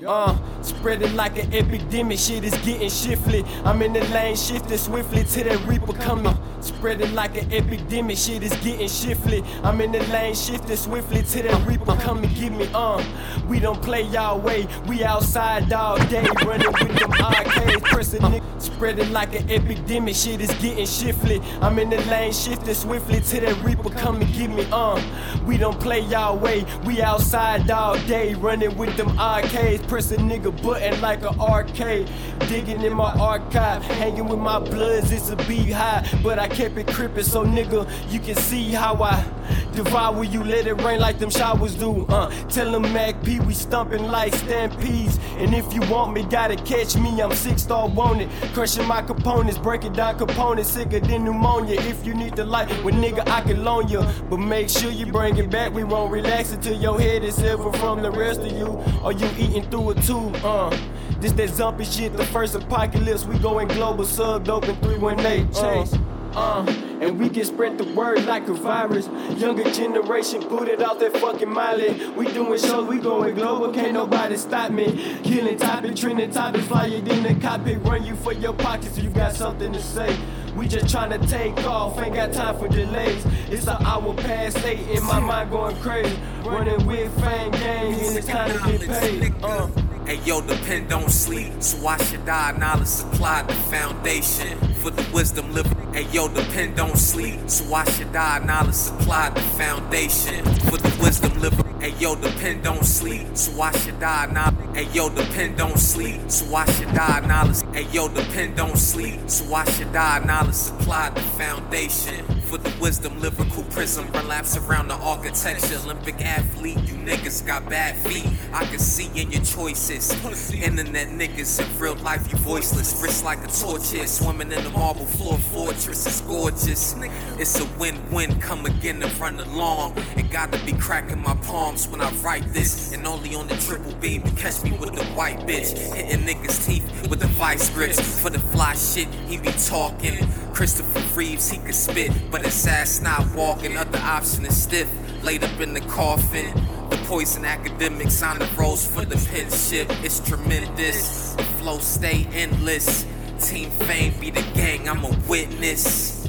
[0.06, 3.44] Uh, spreading like an epidemic, shit is getting shifty.
[3.64, 6.36] I'm in the lane, shifting swiftly to that reaper coming.
[6.60, 9.42] Spreading like an epidemic, shit is getting shifty.
[9.62, 12.32] I'm in the lane, shifting swiftly to that reaper coming.
[12.34, 13.04] Give me, um,
[13.48, 14.66] we don't play y'all way.
[14.86, 18.42] We outside all day, running with them arcades, pressing niggas.
[18.60, 21.40] Spreading like an epidemic, shit is getting shifty.
[21.60, 24.30] I'm in the lane, shifting swiftly to that reaper coming.
[24.32, 25.02] Give me, um,
[25.46, 26.64] we don't play y'all way.
[26.84, 32.08] We outside all day, running with them arcades, pressing nigga button like an arcade.
[32.48, 36.06] Digging in my archive, hanging with my bloods, it's a beehive.
[36.22, 39.24] But I kept it crippin', so nigga, you can see how I
[39.72, 42.06] devour you, let it rain like them showers do.
[42.06, 45.18] Uh, tell them Mac P, we stumping like stampedes.
[45.38, 48.30] And if you want me, gotta catch me, I'm six star wanted.
[48.54, 51.80] Crushing my components, breaking down components, sicker than pneumonia.
[51.80, 54.04] If you need the light, well, nigga, I can loan you.
[54.28, 57.72] But make sure you bring it back, we won't relax until your head is silver
[57.78, 58.66] from the rest of you.
[59.02, 60.76] Or you eating through a tube, uh.
[61.20, 65.94] This that zumpy shit, the first apocalypse, we going global, sub dope open 318 chase.
[66.34, 69.08] Uh, and we can spread the word like a virus.
[69.38, 72.00] Younger generation it out that fucking mileage.
[72.16, 75.18] We doing shows, we going global, can't nobody stop me.
[75.22, 79.10] Killing topic, trending topics, fly it in the cockpit, run you for your pockets you
[79.10, 80.16] got something to say.
[80.56, 83.24] We just trying to take off, ain't got time for delays.
[83.48, 86.18] It's an hour past eight, in my mind going crazy.
[86.44, 89.34] Running with fame gang, and it's time to get paid.
[89.42, 89.68] Uh.
[90.04, 94.90] Hey yo, the pen don't sleep, so why should I knowledge supply the foundation for
[94.90, 95.92] the wisdom living?
[95.92, 100.78] Hey yo, the pen don't sleep, so why should I knowledge supply the foundation for
[100.78, 101.80] the wisdom living?
[101.80, 104.54] Hey yo, the pen don't sleep, so why should I not?
[104.74, 107.62] Hey yo, the pen don't sleep, so why should I knowledge?
[107.72, 112.56] Hey yo, the pen don't sleep, so why should I knowledge supply the foundation for
[112.56, 115.76] the wisdom lyrical prism relapse around the architecture.
[115.84, 118.26] Olympic athlete you niggas got bad feet.
[118.54, 120.12] I can see in your choices.
[120.54, 123.02] Internet niggas in real life you voiceless.
[123.02, 125.36] Wrist like a torch here swimming in the marble floor.
[125.36, 126.96] Fortress It's gorgeous.
[127.38, 129.98] It's a win-win come again and run along.
[130.16, 132.94] It gotta be cracking my palms when i write this.
[132.94, 135.76] And only on the triple beam you catch me with the white bitch.
[135.94, 138.22] Hitting niggas teeth with the vice grips.
[138.22, 140.16] For the fly shit he be talking.
[140.58, 143.76] Christopher Reeves, he could spit, but his ass not walking.
[143.76, 144.88] Other option is stiff,
[145.22, 146.52] laid up in the coffin.
[146.90, 149.88] The poison academics on the rose for the pin ship.
[150.04, 151.34] It's tremendous.
[151.34, 153.04] The flow stay endless.
[153.40, 156.28] Team fame be the gang, I'm a witness.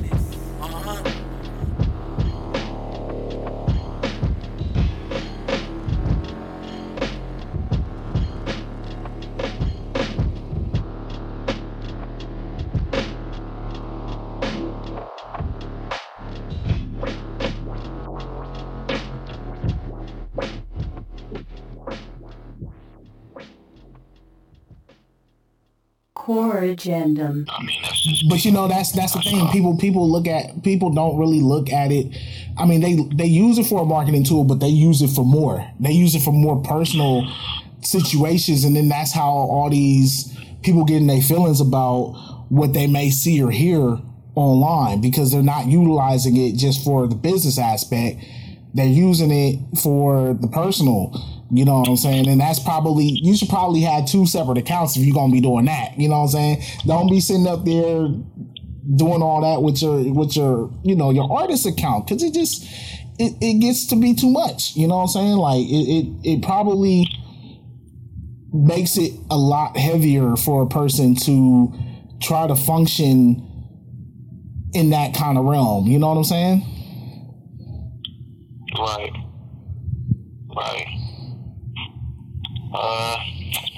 [0.61, 1.18] Uh huh.
[26.75, 27.45] Core Agendum.
[27.49, 28.29] I mean, that's just.
[28.29, 29.47] But you know that's that's the thing.
[29.49, 32.15] People people look at people don't really look at it.
[32.57, 35.25] I mean they they use it for a marketing tool, but they use it for
[35.25, 35.65] more.
[35.79, 37.27] They use it for more personal
[37.81, 42.13] situations, and then that's how all these people getting their feelings about
[42.49, 43.97] what they may see or hear
[44.35, 48.23] online because they're not utilizing it just for the business aspect.
[48.73, 51.13] They're using it for the personal.
[51.51, 52.27] You know what I'm saying?
[52.27, 55.65] And that's probably you should probably have two separate accounts if you're gonna be doing
[55.65, 55.97] that.
[55.97, 56.63] You know what I'm saying?
[56.85, 58.07] Don't be sitting up there
[58.95, 62.63] doing all that with your with your you know your artist account because it just
[63.17, 64.75] it, it gets to be too much.
[64.75, 65.37] You know what I'm saying?
[65.37, 65.87] Like it
[66.23, 67.07] it, it probably
[68.53, 71.73] makes it a lot heavier for a person to
[72.21, 73.45] try to function
[74.73, 75.87] in that kind of realm.
[75.87, 76.61] You know what I'm saying?
[78.77, 79.11] Right.
[80.55, 80.98] Right.
[82.73, 83.17] Uh,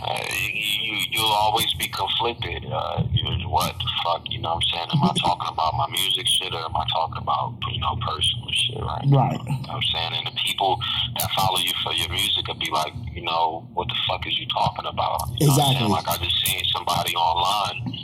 [0.03, 0.17] uh,
[0.53, 2.65] you, you'll always be conflicted.
[2.65, 4.87] Uh, you, what the fuck, you know what I'm saying?
[4.93, 8.47] Am I talking about my music shit or am I talking about, you know, personal
[8.51, 9.05] shit, right?
[9.07, 9.39] Right.
[9.39, 10.13] You know what I'm saying?
[10.13, 10.79] And the people
[11.19, 14.37] that follow you for your music will be like, you know, what the fuck is
[14.39, 15.29] you talking about?
[15.39, 15.87] You know Exactly.
[15.87, 17.95] Like I just seen somebody online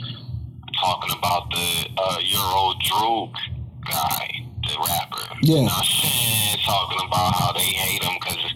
[0.80, 3.34] talking about the uh, Your Old Droog
[3.84, 5.34] guy, the rapper.
[5.42, 5.54] Yeah.
[5.54, 6.56] You know what I'm saying?
[6.64, 8.54] Talking about how they hate him because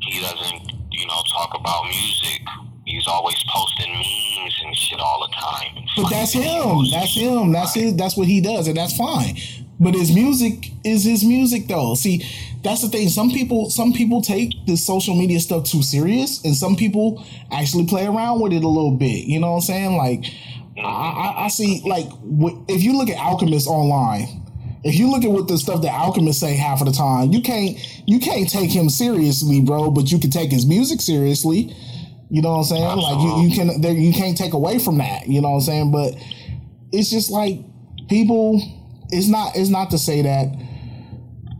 [0.00, 2.42] he doesn't, you know, talk about music.
[2.84, 5.84] He's always posting memes and shit all the time.
[5.96, 6.84] But that's him.
[6.90, 7.52] That's him.
[7.52, 7.96] That's his.
[7.96, 9.36] That's what he does, and that's fine.
[9.78, 11.94] But his music is his music, though.
[11.94, 12.22] See,
[12.62, 13.08] that's the thing.
[13.08, 17.86] Some people, some people take the social media stuff too serious, and some people actually
[17.86, 19.24] play around with it a little bit.
[19.24, 19.96] You know what I'm saying?
[19.96, 20.24] Like,
[20.76, 21.80] I, I, I see.
[21.86, 22.06] Like,
[22.68, 24.39] if you look at Alchemist online,
[24.82, 27.42] if you look at what the stuff that Alchemist say half of the time, you
[27.42, 29.90] can't, you can't take him seriously, bro.
[29.90, 31.74] But you can take his music seriously.
[32.30, 32.96] You know what I'm saying?
[32.98, 35.26] Like you, you can there, you can't take away from that.
[35.26, 35.92] You know what I'm saying?
[35.92, 36.14] But
[36.92, 37.58] it's just like
[38.08, 38.62] people.
[39.10, 39.56] It's not.
[39.56, 40.46] It's not to say that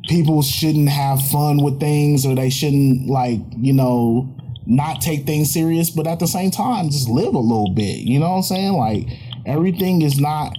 [0.08, 4.32] people shouldn't have fun with things or they shouldn't like you know
[4.64, 5.90] not take things serious.
[5.90, 7.98] But at the same time, just live a little bit.
[7.98, 8.72] You know what I'm saying?
[8.74, 9.08] Like
[9.44, 10.56] everything is not.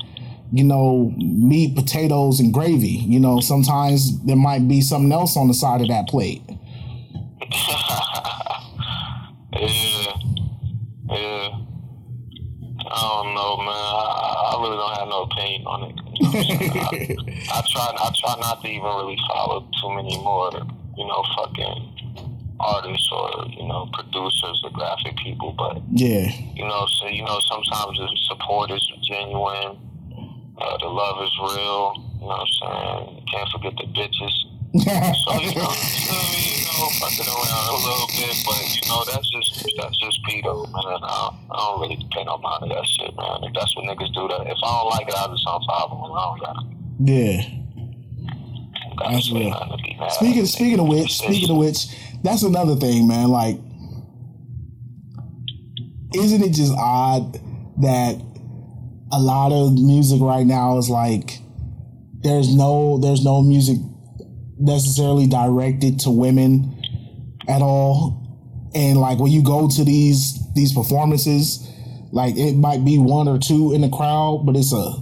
[0.51, 2.87] You know, meat, potatoes, and gravy.
[2.89, 6.41] You know, sometimes there might be something else on the side of that plate.
[9.53, 9.67] Yeah,
[11.09, 11.49] yeah.
[12.87, 13.67] I don't know, man.
[13.69, 15.95] I, I really don't have no opinion on it.
[16.15, 16.95] You know I'm?
[16.95, 17.93] I, I try.
[17.99, 20.51] I try not to even really follow too many more,
[20.97, 25.53] you know, fucking artists or you know producers or graphic people.
[25.57, 26.31] But Yeah.
[26.55, 29.77] you know, so you know, sometimes the support is genuine.
[30.57, 31.93] Uh, the love is real.
[32.21, 33.25] You know what I'm saying?
[33.31, 34.35] Can't forget the bitches.
[34.71, 39.03] so you know, you know, you know, fucking around a little bit, but you know,
[39.11, 41.01] that's just that's just Peter, man.
[41.03, 43.43] I, I don't really pay no mind to that shit, man.
[43.43, 46.11] If that's what niggas do, that if I don't like it, I just unfollow them.
[46.15, 46.55] I don't got
[47.03, 47.41] Yeah.
[48.97, 49.49] got That's real.
[49.49, 50.11] nothing to be mad.
[50.13, 51.87] Speaking speaking of which, speaking of which,
[52.23, 53.27] that's another thing, man.
[53.29, 53.57] Like,
[56.15, 57.39] isn't it just odd
[57.81, 58.21] that
[59.11, 61.39] a lot of music right now is like
[62.21, 63.77] there's no there's no music
[64.57, 66.77] necessarily directed to women
[67.47, 71.67] at all, and like when you go to these these performances,
[72.11, 74.93] like it might be one or two in the crowd, but it's a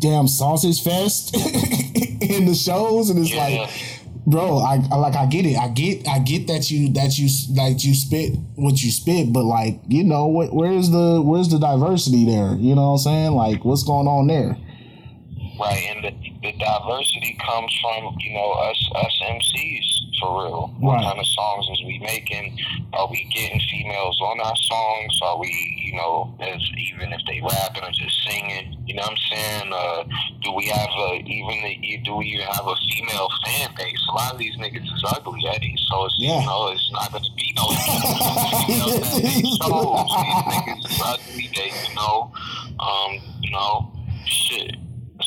[0.00, 3.70] damn sausage fest in the shows, and it's like,
[4.30, 7.28] bro, I, I like I get it, I get I get that you that you
[7.54, 11.58] like you spit what you spit, but like you know what where's the where's the
[11.58, 12.54] diversity there?
[12.54, 13.32] You know what I'm saying?
[13.32, 14.56] Like what's going on there?
[15.58, 16.10] Right, and the,
[16.42, 20.74] the diversity comes from you know us us MCs for real.
[20.78, 22.58] What kind of songs is we making?
[22.92, 25.20] Are we getting females on our songs?
[25.22, 25.50] Are we
[25.84, 26.60] you know as
[26.92, 28.76] even if they rapping or just singing?
[28.86, 29.72] You know what I'm saying?
[29.72, 30.04] Uh,
[30.42, 34.00] do we have a even a, do we even have a female fan base?
[34.10, 35.76] A lot of these niggas is ugly, Eddie.
[35.88, 40.10] So it's you know it's not gonna be no females at these shows.
[40.18, 41.50] These niggas is ugly.
[41.54, 42.32] They you know
[42.80, 43.92] um you know
[44.26, 44.76] shit.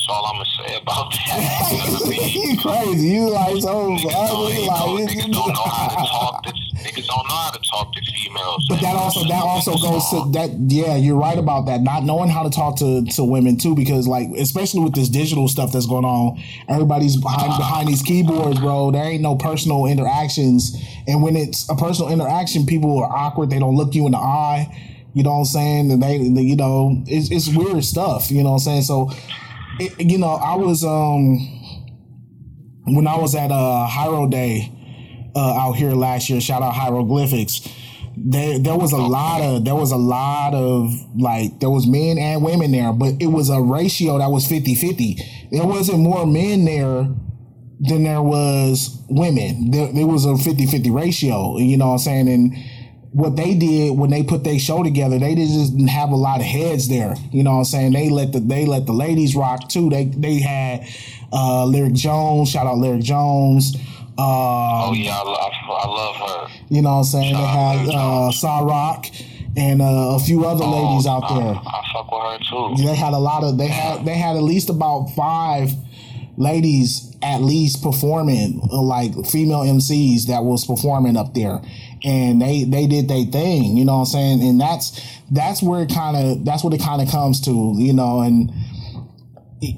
[0.02, 1.68] That's all I'm gonna say about that.
[1.70, 2.50] You know what I mean?
[2.50, 3.06] you crazy?
[3.06, 7.28] You like so Niggas don't, Like niggas don't know how to talk to niggas don't
[7.28, 8.66] know how to talk to females.
[8.68, 11.82] But that also that also goes to that yeah, you're right about that.
[11.82, 15.46] Not knowing how to talk to, to women too, because like especially with this digital
[15.46, 18.90] stuff that's going on, everybody's behind behind these keyboards, bro.
[18.90, 20.76] There ain't no personal interactions.
[21.06, 24.18] And when it's a personal interaction, people are awkward, they don't look you in the
[24.18, 24.66] eye.
[25.14, 25.90] You know what I'm saying?
[25.92, 28.82] And they, they you know, it's it's weird stuff, you know what I'm saying?
[28.82, 29.12] So
[29.80, 31.38] it, you know, I was um
[32.84, 34.70] when I was at uh Hiero Day
[35.34, 37.68] uh out here last year, shout out hieroglyphics
[38.16, 42.18] there there was a lot of there was a lot of like there was men
[42.18, 45.50] and women there, but it was a ratio that was 50-50.
[45.50, 47.08] There wasn't more men there
[47.80, 49.70] than there was women.
[49.70, 52.28] There, there was a 50-50 ratio, you know what I'm saying?
[52.28, 52.54] And
[53.12, 56.40] what they did when they put their show together, they just didn't have a lot
[56.40, 57.14] of heads there.
[57.30, 57.92] You know what I'm saying?
[57.92, 59.90] They let the they let the ladies rock too.
[59.90, 60.86] They they had
[61.32, 63.76] uh Lyric Jones, shout out Lyric Jones.
[64.18, 66.54] Um, oh yeah, I love, I love her.
[66.68, 67.34] You know what I'm saying?
[67.34, 69.06] Shout they had uh Rock
[69.56, 71.54] and uh, a few other oh, ladies out there.
[71.54, 72.82] I, I fuck with her too.
[72.82, 75.70] They had a lot of they had they had at least about five
[76.36, 81.60] ladies at least performing like female MCs that was performing up there.
[82.04, 84.42] And they they did their thing you know what I'm saying?
[84.42, 87.92] And that's that's where it kind of that's what it kind of comes to you
[87.92, 88.20] know?
[88.20, 88.52] And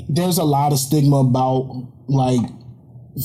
[0.08, 2.40] there's a lot of stigma about like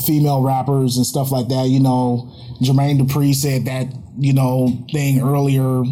[0.06, 2.32] female rappers and stuff like that you know?
[2.62, 5.84] Jermaine Dupri said that you know thing earlier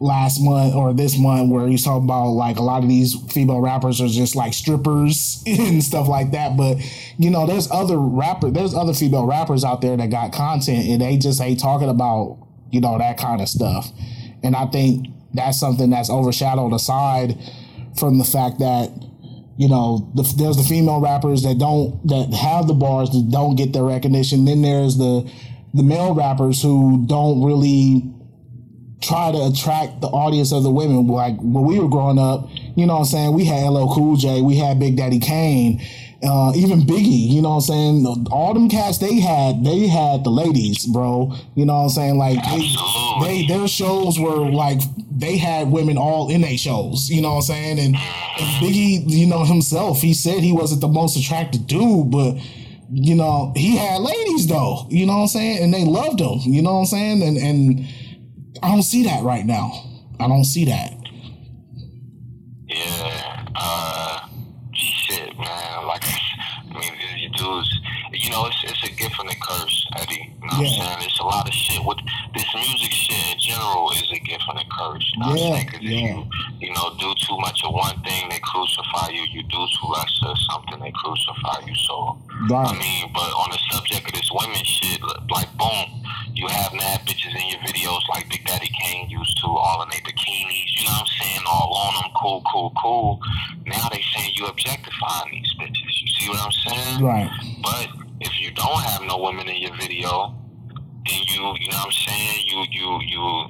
[0.00, 3.60] last month or this month where he's talking about like a lot of these female
[3.60, 6.56] rappers are just like strippers and stuff like that.
[6.56, 6.78] But
[7.18, 11.00] you know, there's other rapper, there's other female rappers out there that got content and
[11.02, 12.38] they just ain't talking about
[12.70, 13.88] you know that kind of stuff.
[14.42, 17.38] And I think that's something that's overshadowed aside
[17.98, 18.90] from the fact that
[19.58, 23.56] you know the, there's the female rappers that don't that have the bars that don't
[23.56, 24.46] get their recognition.
[24.46, 25.30] Then there's the
[25.74, 28.02] the male rappers who don't really
[29.00, 31.06] try to attract the audience of the women.
[31.06, 33.34] Like when we were growing up, you know what I'm saying?
[33.34, 35.80] We had LL Cool J, we had Big Daddy Kane,
[36.22, 38.26] uh, even Biggie, you know what I'm saying?
[38.30, 41.34] All them cats they had, they had the ladies, bro.
[41.54, 42.18] You know what I'm saying?
[42.18, 42.68] Like they,
[43.22, 44.80] they their shows were like
[45.10, 47.78] they had women all in their shows, you know what I'm saying?
[47.78, 52.36] And, and Biggie, you know, himself, he said he wasn't the most attractive dude, but
[52.92, 55.62] you know, he had ladies though, you know what I'm saying?
[55.62, 57.22] And they loved him, you know what I'm saying?
[57.22, 57.86] And and
[58.62, 59.84] I don't see that right now.
[60.18, 60.92] I don't see that.
[62.68, 63.46] Yeah.
[63.56, 64.28] Uh,
[64.74, 65.86] shit, man.
[65.86, 67.80] Like, I mean, you dudes,
[68.12, 70.36] you know, it's, it's a gift and a curse, Eddie.
[70.42, 70.78] You know yeah.
[70.78, 71.08] what I'm saying?
[71.08, 71.98] It's a lot of shit with
[72.34, 75.10] this music shit in general is a gift and a curse.
[75.14, 75.34] You know yeah.
[75.34, 75.66] what I'm saying?
[75.66, 75.98] Because yeah.
[75.98, 76.24] you,
[76.60, 79.24] you know, do too much of one thing, they crucify you.
[79.32, 81.74] You do too less of something, they crucify you.
[81.88, 82.18] So,
[82.50, 82.68] right.
[82.68, 85.00] I mean, but on the subject of this women shit,
[85.30, 86.04] like, boom
[86.40, 89.90] you have mad bitches in your videos like Big Daddy Kane used to, all in
[89.90, 93.20] their bikinis, you know what I'm saying, all on them, cool, cool, cool.
[93.66, 95.92] Now they saying you objectifying these bitches.
[96.00, 97.04] You see what I'm saying?
[97.04, 97.30] Right.
[97.62, 97.88] But
[98.20, 100.34] if you don't have no women in your video,
[101.04, 103.46] then you, you know what I'm saying, you, you, you,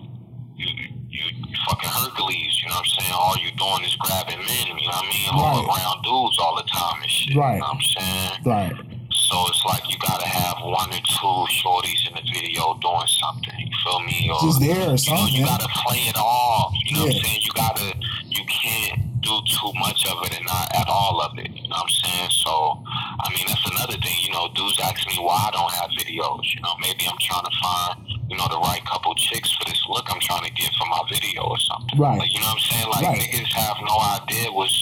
[0.56, 0.68] you,
[1.10, 3.12] you, you fucking Hercules, you know what I'm saying?
[3.14, 5.28] All you doing is grabbing men, you know what I mean?
[5.30, 7.36] All around dudes all the time and shit.
[7.36, 7.54] Right.
[7.54, 8.40] You know what I'm saying?
[8.44, 8.89] Right.
[9.30, 13.54] So it's like you gotta have one or two shorties in the video doing something.
[13.62, 14.26] You feel me?
[14.26, 15.38] Or just there or something.
[15.38, 16.74] You, know, you gotta play it all.
[16.74, 17.06] You know yeah.
[17.06, 17.40] what I'm saying?
[17.46, 17.88] You gotta.
[18.26, 21.46] You can't do too much of it and not at all of it.
[21.46, 22.30] You know what I'm saying?
[22.42, 22.82] So
[23.22, 24.18] I mean that's another thing.
[24.26, 26.50] You know, dudes ask me why I don't have videos.
[26.50, 29.78] You know, maybe I'm trying to find you know the right couple chicks for this
[29.86, 31.94] look I'm trying to get for my video or something.
[31.94, 32.18] Right.
[32.18, 32.88] Like, you know what I'm saying?
[32.90, 33.20] Like right.
[33.22, 34.74] niggas have no idea what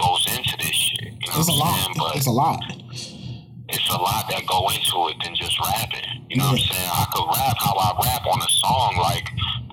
[0.00, 1.12] goes into this shit.
[1.12, 1.94] You know it's what I'm saying?
[2.00, 2.56] But it's a lot
[3.72, 6.28] it's a lot that go into it than just rapping.
[6.28, 6.90] You know what I'm saying?
[6.92, 9.26] I could rap how I rap on a song like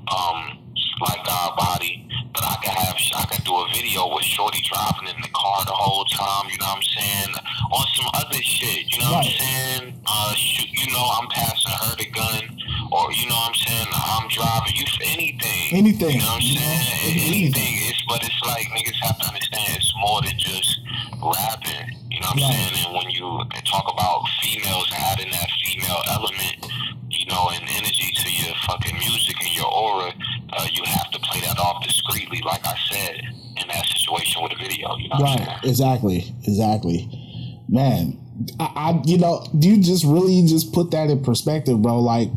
[0.08, 0.60] um
[1.04, 5.08] like God Body, but I could have I could do a video with Shorty driving
[5.12, 6.47] in the car the whole time.
[6.52, 7.36] You know what I'm saying?
[7.72, 8.88] On some other shit.
[8.91, 9.24] You know right.
[9.24, 10.02] what I'm saying?
[10.08, 12.43] Uh, shoot, you know I'm passing her the gun,
[12.91, 13.88] or you know what I'm saying?
[13.91, 15.68] I'm driving you for anything.
[15.76, 16.16] Anything.
[16.16, 16.88] You know what I'm saying?
[17.04, 17.52] Anything.
[17.52, 17.74] anything.
[17.91, 20.80] It's but it's like niggas have to understand it's more than just
[21.20, 21.99] rapping.
[22.20, 22.86] You know what I'm saying?
[22.86, 26.68] And when you talk about females adding that female element,
[27.08, 30.12] you know, and energy to your fucking music and your aura,
[30.52, 33.22] uh, you have to play that off discreetly, like I said,
[33.56, 34.98] in that situation with a video.
[34.98, 35.60] You know right.
[35.64, 36.36] Exactly.
[36.44, 37.10] Exactly.
[37.70, 38.20] Man,
[38.60, 42.02] I, I, you know, do you just really just put that in perspective, bro.
[42.02, 42.32] Like,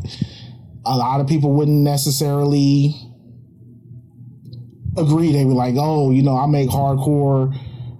[0.85, 2.95] a lot of people wouldn't necessarily
[4.95, 5.33] agree.
[5.33, 7.53] They were like, oh, you know, I make hardcore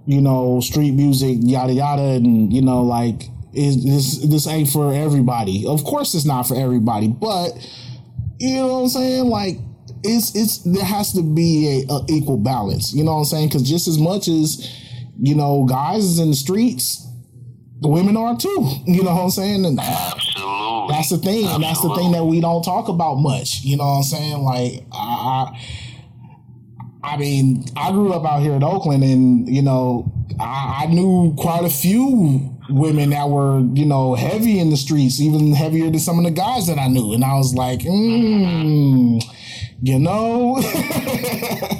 [0.06, 4.92] you know, street music, yada yada, and you know, like is this this ain't for
[4.92, 5.66] everybody.
[5.66, 7.52] Of course, it's not for everybody, but
[8.38, 9.24] you know what I'm saying?
[9.26, 9.58] Like
[10.02, 12.92] it's it's there has to be a, a equal balance.
[12.94, 13.48] You know what I'm saying?
[13.48, 14.70] Because just as much as
[15.20, 17.06] you know, guys is in the streets,
[17.80, 18.70] the women are too.
[18.86, 19.64] You know what I'm saying?
[19.64, 20.94] And Absolutely.
[20.94, 21.54] That's the thing, Absolutely.
[21.54, 23.62] and that's the thing that we don't talk about much.
[23.62, 24.42] You know what I'm saying?
[24.42, 25.60] Like I, I
[27.18, 31.64] mean, I grew up out here in Oakland, and you know, I, I, knew quite
[31.64, 36.18] a few women that were, you know, heavy in the streets, even heavier than some
[36.18, 37.12] of the guys that I knew.
[37.12, 39.22] And I was like, mm,
[39.82, 40.58] You know?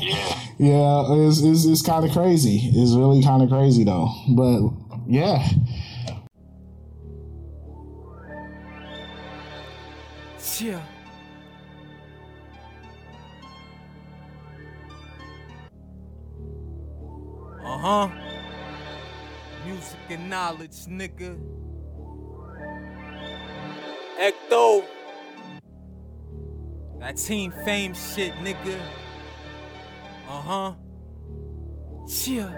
[0.01, 0.41] yeah.
[0.57, 2.71] Yeah, it's, it's, it's kind of crazy.
[2.73, 4.09] It's really kind of crazy, though.
[4.29, 4.71] But
[5.09, 5.49] yeah.
[10.61, 10.81] Yeah.
[17.85, 18.09] Huh.
[19.67, 21.39] Music and knowledge, nigga.
[24.19, 24.85] Ecto.
[27.01, 28.81] That team fame shit, nigga.
[30.29, 30.73] Uh huh.
[32.27, 32.51] Yeah.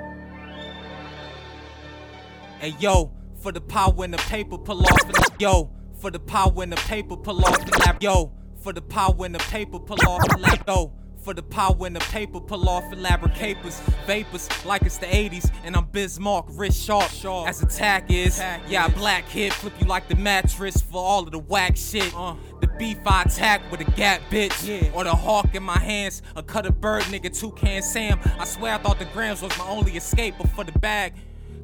[2.61, 3.13] Hey yo,
[3.43, 5.73] for the power and the paper, pull off and yo.
[6.01, 8.33] For the power and the paper, pull off and lap yo.
[8.63, 10.93] For the power and the paper, pull off and lap yo.
[11.27, 15.51] For the power and the paper, pull off elaborate capers, vapors like it's the 80s,
[15.65, 17.49] and I'm Bismarck, wrist sharp, sharp.
[17.49, 18.39] as attack is.
[18.39, 22.15] Yeah, I black hit, flip you like the mattress for all of the whack shit.
[22.15, 22.37] Uh.
[22.61, 26.45] The beef I attack with a gap bitch, or the hawk in my hands, a
[26.45, 28.21] cut a bird nigga, two toucan Sam.
[28.39, 31.15] I swear I thought the grams was my only escape, but for the bag.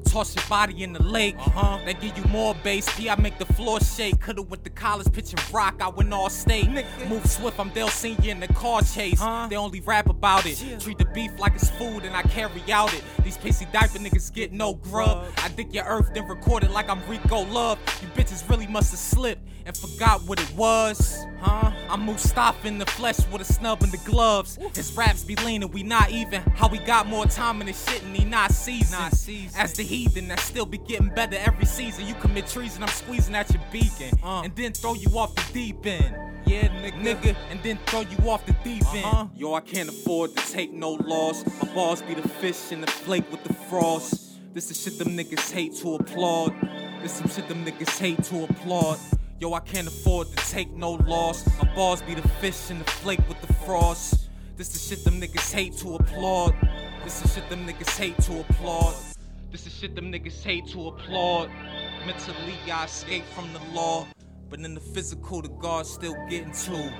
[0.05, 1.35] Toss your body in the lake.
[1.37, 1.79] Uh-huh.
[1.85, 2.87] That give you more bass.
[2.95, 4.19] P, I make the floor shake.
[4.19, 5.75] Coulda went to college pitching rock.
[5.81, 6.69] I went all state.
[7.07, 9.19] Move swift, I'm Dale Senior in the car chase.
[9.49, 10.63] They only rap about it.
[10.79, 13.03] Treat the beef like it's food and I carry out it.
[13.23, 15.25] These pissy diaper niggas get no grub.
[15.37, 17.79] I dig your earth, then record it like I'm Rico Love.
[18.01, 21.25] You bitches really must have slipped and forgot what it was.
[21.39, 21.71] Huh?
[21.89, 24.57] I'm Mustafa in the flesh with a snub in the gloves.
[24.75, 26.41] His raps be leaning, we not even.
[26.55, 29.13] How we got more time in this shit and he not seasoned.
[29.57, 32.07] As the heathen that still be getting better every season.
[32.07, 34.17] You commit treason, I'm squeezing at your beacon.
[34.23, 34.41] Uh.
[34.41, 36.15] And then throw you off the deep end.
[36.45, 39.05] Yeah, nigga, nigga, and then throw you off the deep end.
[39.05, 39.27] Uh-huh.
[39.35, 41.45] Yo, I can't afford to take no loss.
[41.45, 44.33] My balls be the fish in the flake with the frost.
[44.53, 46.53] This is shit them niggas hate to applaud.
[47.01, 48.99] This some shit them niggas hate to applaud.
[49.39, 51.45] Yo, I can't afford to take no loss.
[51.57, 54.29] My balls be the fish in the flake with the frost.
[54.55, 56.55] This the shit them niggas hate to applaud.
[57.03, 58.95] This the shit them niggas hate to applaud.
[59.51, 61.49] This the shit them niggas hate to applaud.
[62.05, 64.07] Mentally, I escape from the law.
[64.49, 66.93] But in the physical, the guard's still getting to.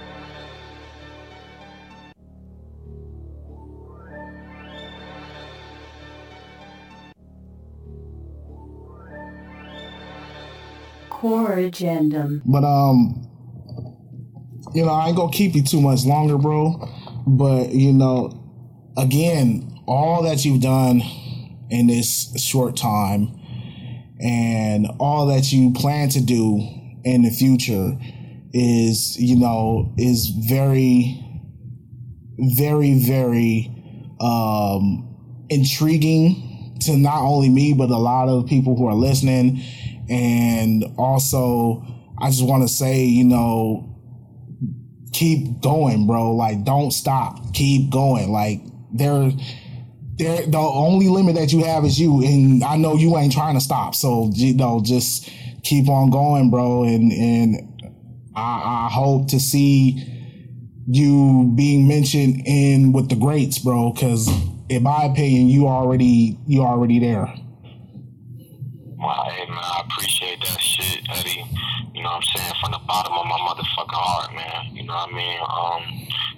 [11.23, 12.41] Core agendum.
[12.45, 13.15] But um,
[14.73, 16.85] you know, I ain't gonna keep you too much longer, bro.
[17.25, 18.43] But you know,
[18.97, 21.01] again, all that you've done
[21.69, 23.39] in this short time,
[24.19, 26.59] and all that you plan to do
[27.05, 27.97] in the future,
[28.51, 31.23] is you know is very,
[32.37, 33.71] very, very
[34.19, 35.07] um,
[35.47, 39.63] intriguing to not only me but a lot of people who are listening
[40.09, 41.83] and also
[42.19, 43.93] i just want to say you know
[45.13, 46.35] keep going bro.
[46.35, 47.53] Like don't stop.
[47.53, 48.31] Keep going.
[48.31, 49.31] Like there
[50.15, 52.23] there the only limit that you have is you.
[52.23, 53.95] And i know you ain't trying to stop.
[53.95, 55.29] So you know just
[55.63, 56.83] keep on going bro.
[56.83, 57.91] And and
[58.35, 60.09] i i hope to see
[60.85, 63.93] you being mentioned in with the greats bro.
[63.93, 64.27] Because
[64.69, 67.27] in my opinion you already you already there.
[69.03, 69.82] Hey man, I
[73.95, 74.75] heart, man.
[74.75, 75.39] You know what I mean?
[75.41, 75.83] Um,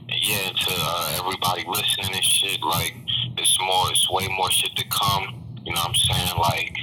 [0.10, 2.96] yeah, to uh, everybody listening and shit, like,
[3.38, 5.42] it's more, it's way more shit to come.
[5.66, 6.38] You know what I'm saying?
[6.38, 6.78] Like,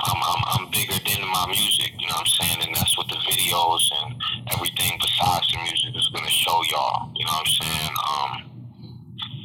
[0.00, 2.58] I'm, I'm, I'm bigger than my music, you know what I'm saying?
[2.66, 4.14] And that's what the videos and
[4.54, 7.10] everything besides the music is gonna show y'all.
[7.16, 7.94] You know what I'm saying?
[8.08, 8.32] Um,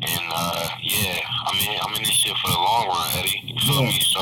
[0.05, 3.41] and uh, yeah, I mean, I'm in this shit for the long run, Eddie.
[3.43, 3.99] You feel me?
[3.99, 4.21] So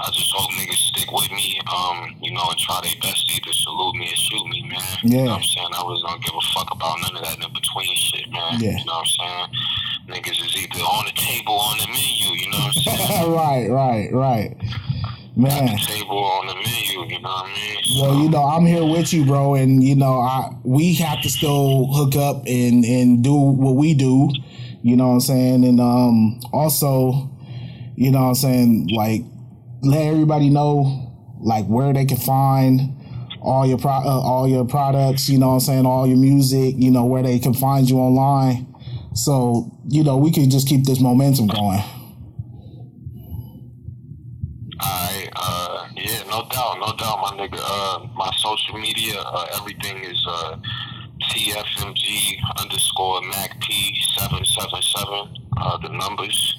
[0.00, 3.52] I just hope niggas with me, um, you know, and try their best to either
[3.52, 4.80] salute me or shoot me, man.
[5.04, 5.18] Yeah.
[5.18, 5.68] You know what I'm saying?
[5.72, 8.60] I really don't give a fuck about none of that in between shit, man.
[8.60, 8.76] Yeah.
[8.78, 9.48] You know what I'm saying?
[10.10, 13.32] Niggas is either on the table or on the menu, you know what I'm saying?
[13.32, 14.56] right right right
[15.36, 18.00] man the table on the menu, you know what I mean?
[18.00, 21.30] Well, you know, I'm here with you, bro, and you know, I we have to
[21.30, 24.30] still hook up and and do what we do.
[24.82, 25.64] You know what I'm saying?
[25.64, 27.30] And um also,
[27.96, 29.22] you know what I'm saying, like
[29.84, 32.80] let everybody know like where they can find
[33.40, 36.74] all your pro- uh, all your products, you know what I'm saying, all your music,
[36.78, 38.66] you know, where they can find you online.
[39.14, 41.80] So, you know, we can just keep this momentum going.
[44.82, 47.60] Alright, uh, yeah, no doubt, no doubt, my nigga.
[47.62, 50.56] Uh, my social media, uh, everything is uh,
[51.30, 55.28] TFMG underscore MacP777,
[55.58, 56.56] uh, the numbers.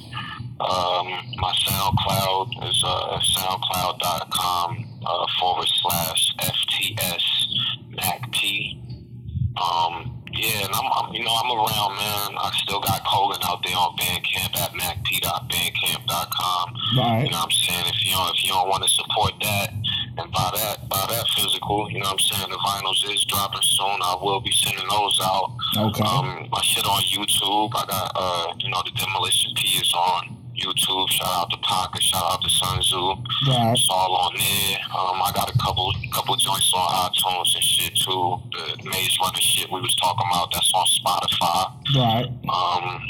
[0.60, 7.24] Um, my SoundCloud is uh, soundcloud.com uh, forward slash FTS
[7.92, 8.82] MacP.
[9.58, 12.36] Um, Yeah, and I'm, I'm, you know, I'm around, man.
[12.40, 16.76] I still got Colin out there on Bandcamp at macp.bandcamp.com.
[16.98, 17.24] Right.
[17.24, 17.86] You know what I'm saying?
[17.88, 19.72] If you don't, if you don't want to support that
[20.18, 22.50] and buy that, buy that physical, you know what I'm saying?
[22.52, 24.00] The vinyls is dropping soon.
[24.04, 25.52] I will be sending those out.
[25.78, 26.04] Okay.
[26.04, 27.72] Um, my shit on YouTube.
[27.76, 31.10] I got, uh, you know, the Demolition P is on YouTube.
[31.10, 32.02] Shout out to Pocket.
[32.02, 32.98] Shout out to Sun Tzu.
[33.48, 33.74] Right.
[33.74, 34.78] It's all on there.
[34.90, 38.40] Um, I got a couple couple joints on iTunes and shit too.
[38.52, 40.52] The Maze Runner shit we was talking about.
[40.52, 41.62] That's on Spotify.
[41.96, 42.28] Right.
[42.50, 43.02] Um.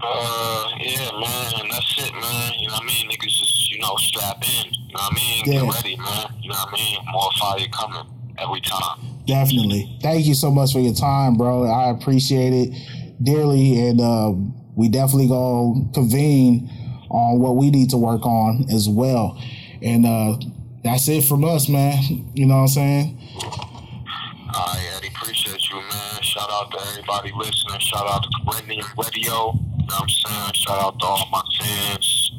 [0.00, 0.68] Uh.
[0.80, 1.52] Yeah, man.
[1.60, 2.52] And that's it, man.
[2.58, 3.10] You know what I mean?
[3.10, 4.72] Niggas just you know strap in.
[4.72, 5.44] You know what I mean?
[5.46, 5.60] Yeah.
[5.60, 6.26] Get ready, man.
[6.40, 6.98] You know what I mean?
[7.12, 8.06] More fire coming
[8.38, 9.18] every time.
[9.26, 9.98] Definitely.
[10.00, 11.64] Thank you so much for your time, bro.
[11.64, 12.74] I appreciate it
[13.22, 14.32] dearly, and uh,
[14.78, 16.70] we definitely gonna convene
[17.10, 19.36] on what we need to work on as well.
[19.82, 20.38] And uh,
[20.84, 22.30] that's it from us, man.
[22.32, 23.20] You know what I'm saying?
[23.42, 25.08] All right, Eddie.
[25.08, 26.22] Appreciate you, man.
[26.22, 27.80] Shout out to everybody listening.
[27.80, 29.18] Shout out to Caribbean Radio.
[29.18, 29.52] You know
[29.88, 30.52] what I'm saying?
[30.54, 32.32] Shout out to all my fans,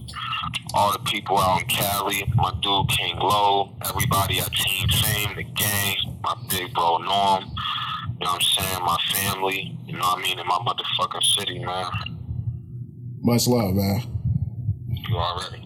[0.73, 5.43] all the people out in Cali, my dude King Low, everybody at Team Fame, the
[5.43, 7.43] gang, my big bro Norm.
[7.43, 8.85] You know what I'm saying?
[8.85, 9.77] My family.
[9.85, 10.39] You know what I mean?
[10.39, 12.18] In my motherfucking city, man.
[13.21, 14.01] Much love, man.
[15.09, 15.65] You already.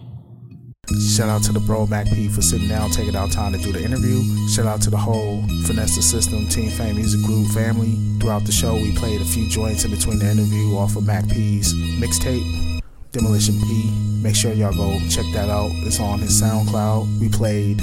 [1.00, 3.72] Shout out to the bro Mac P for sitting down, taking out time to do
[3.72, 4.22] the interview.
[4.48, 7.96] Shout out to the whole Finesse the System Team Fame Music Group family.
[8.20, 11.28] Throughout the show, we played a few joints in between the interview off of Mac
[11.28, 12.80] P's mixtape,
[13.12, 13.90] Demolition P.
[14.22, 15.70] Make sure y'all go check that out.
[15.86, 17.20] It's on his SoundCloud.
[17.20, 17.80] We played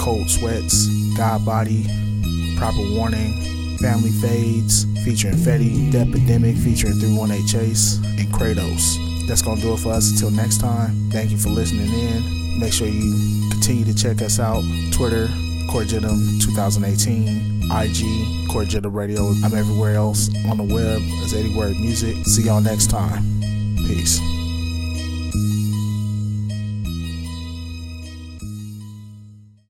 [0.00, 1.84] Cold Sweats, God Body,
[2.58, 9.26] Proper Warning, Family Fades, featuring Fetty, Epidemic, featuring 31A Chase, and Kratos.
[9.26, 11.10] That's gonna do it for us until next time.
[11.10, 12.60] Thank you for listening in.
[12.60, 14.62] Make sure you continue to check us out.
[14.92, 15.28] Twitter,
[15.70, 19.28] Corgetum 2018, IG, Corgetum Radio.
[19.44, 22.16] I'm everywhere else on the web as Eddie Word Music.
[22.26, 23.22] See y'all next time.
[23.86, 24.20] Peace.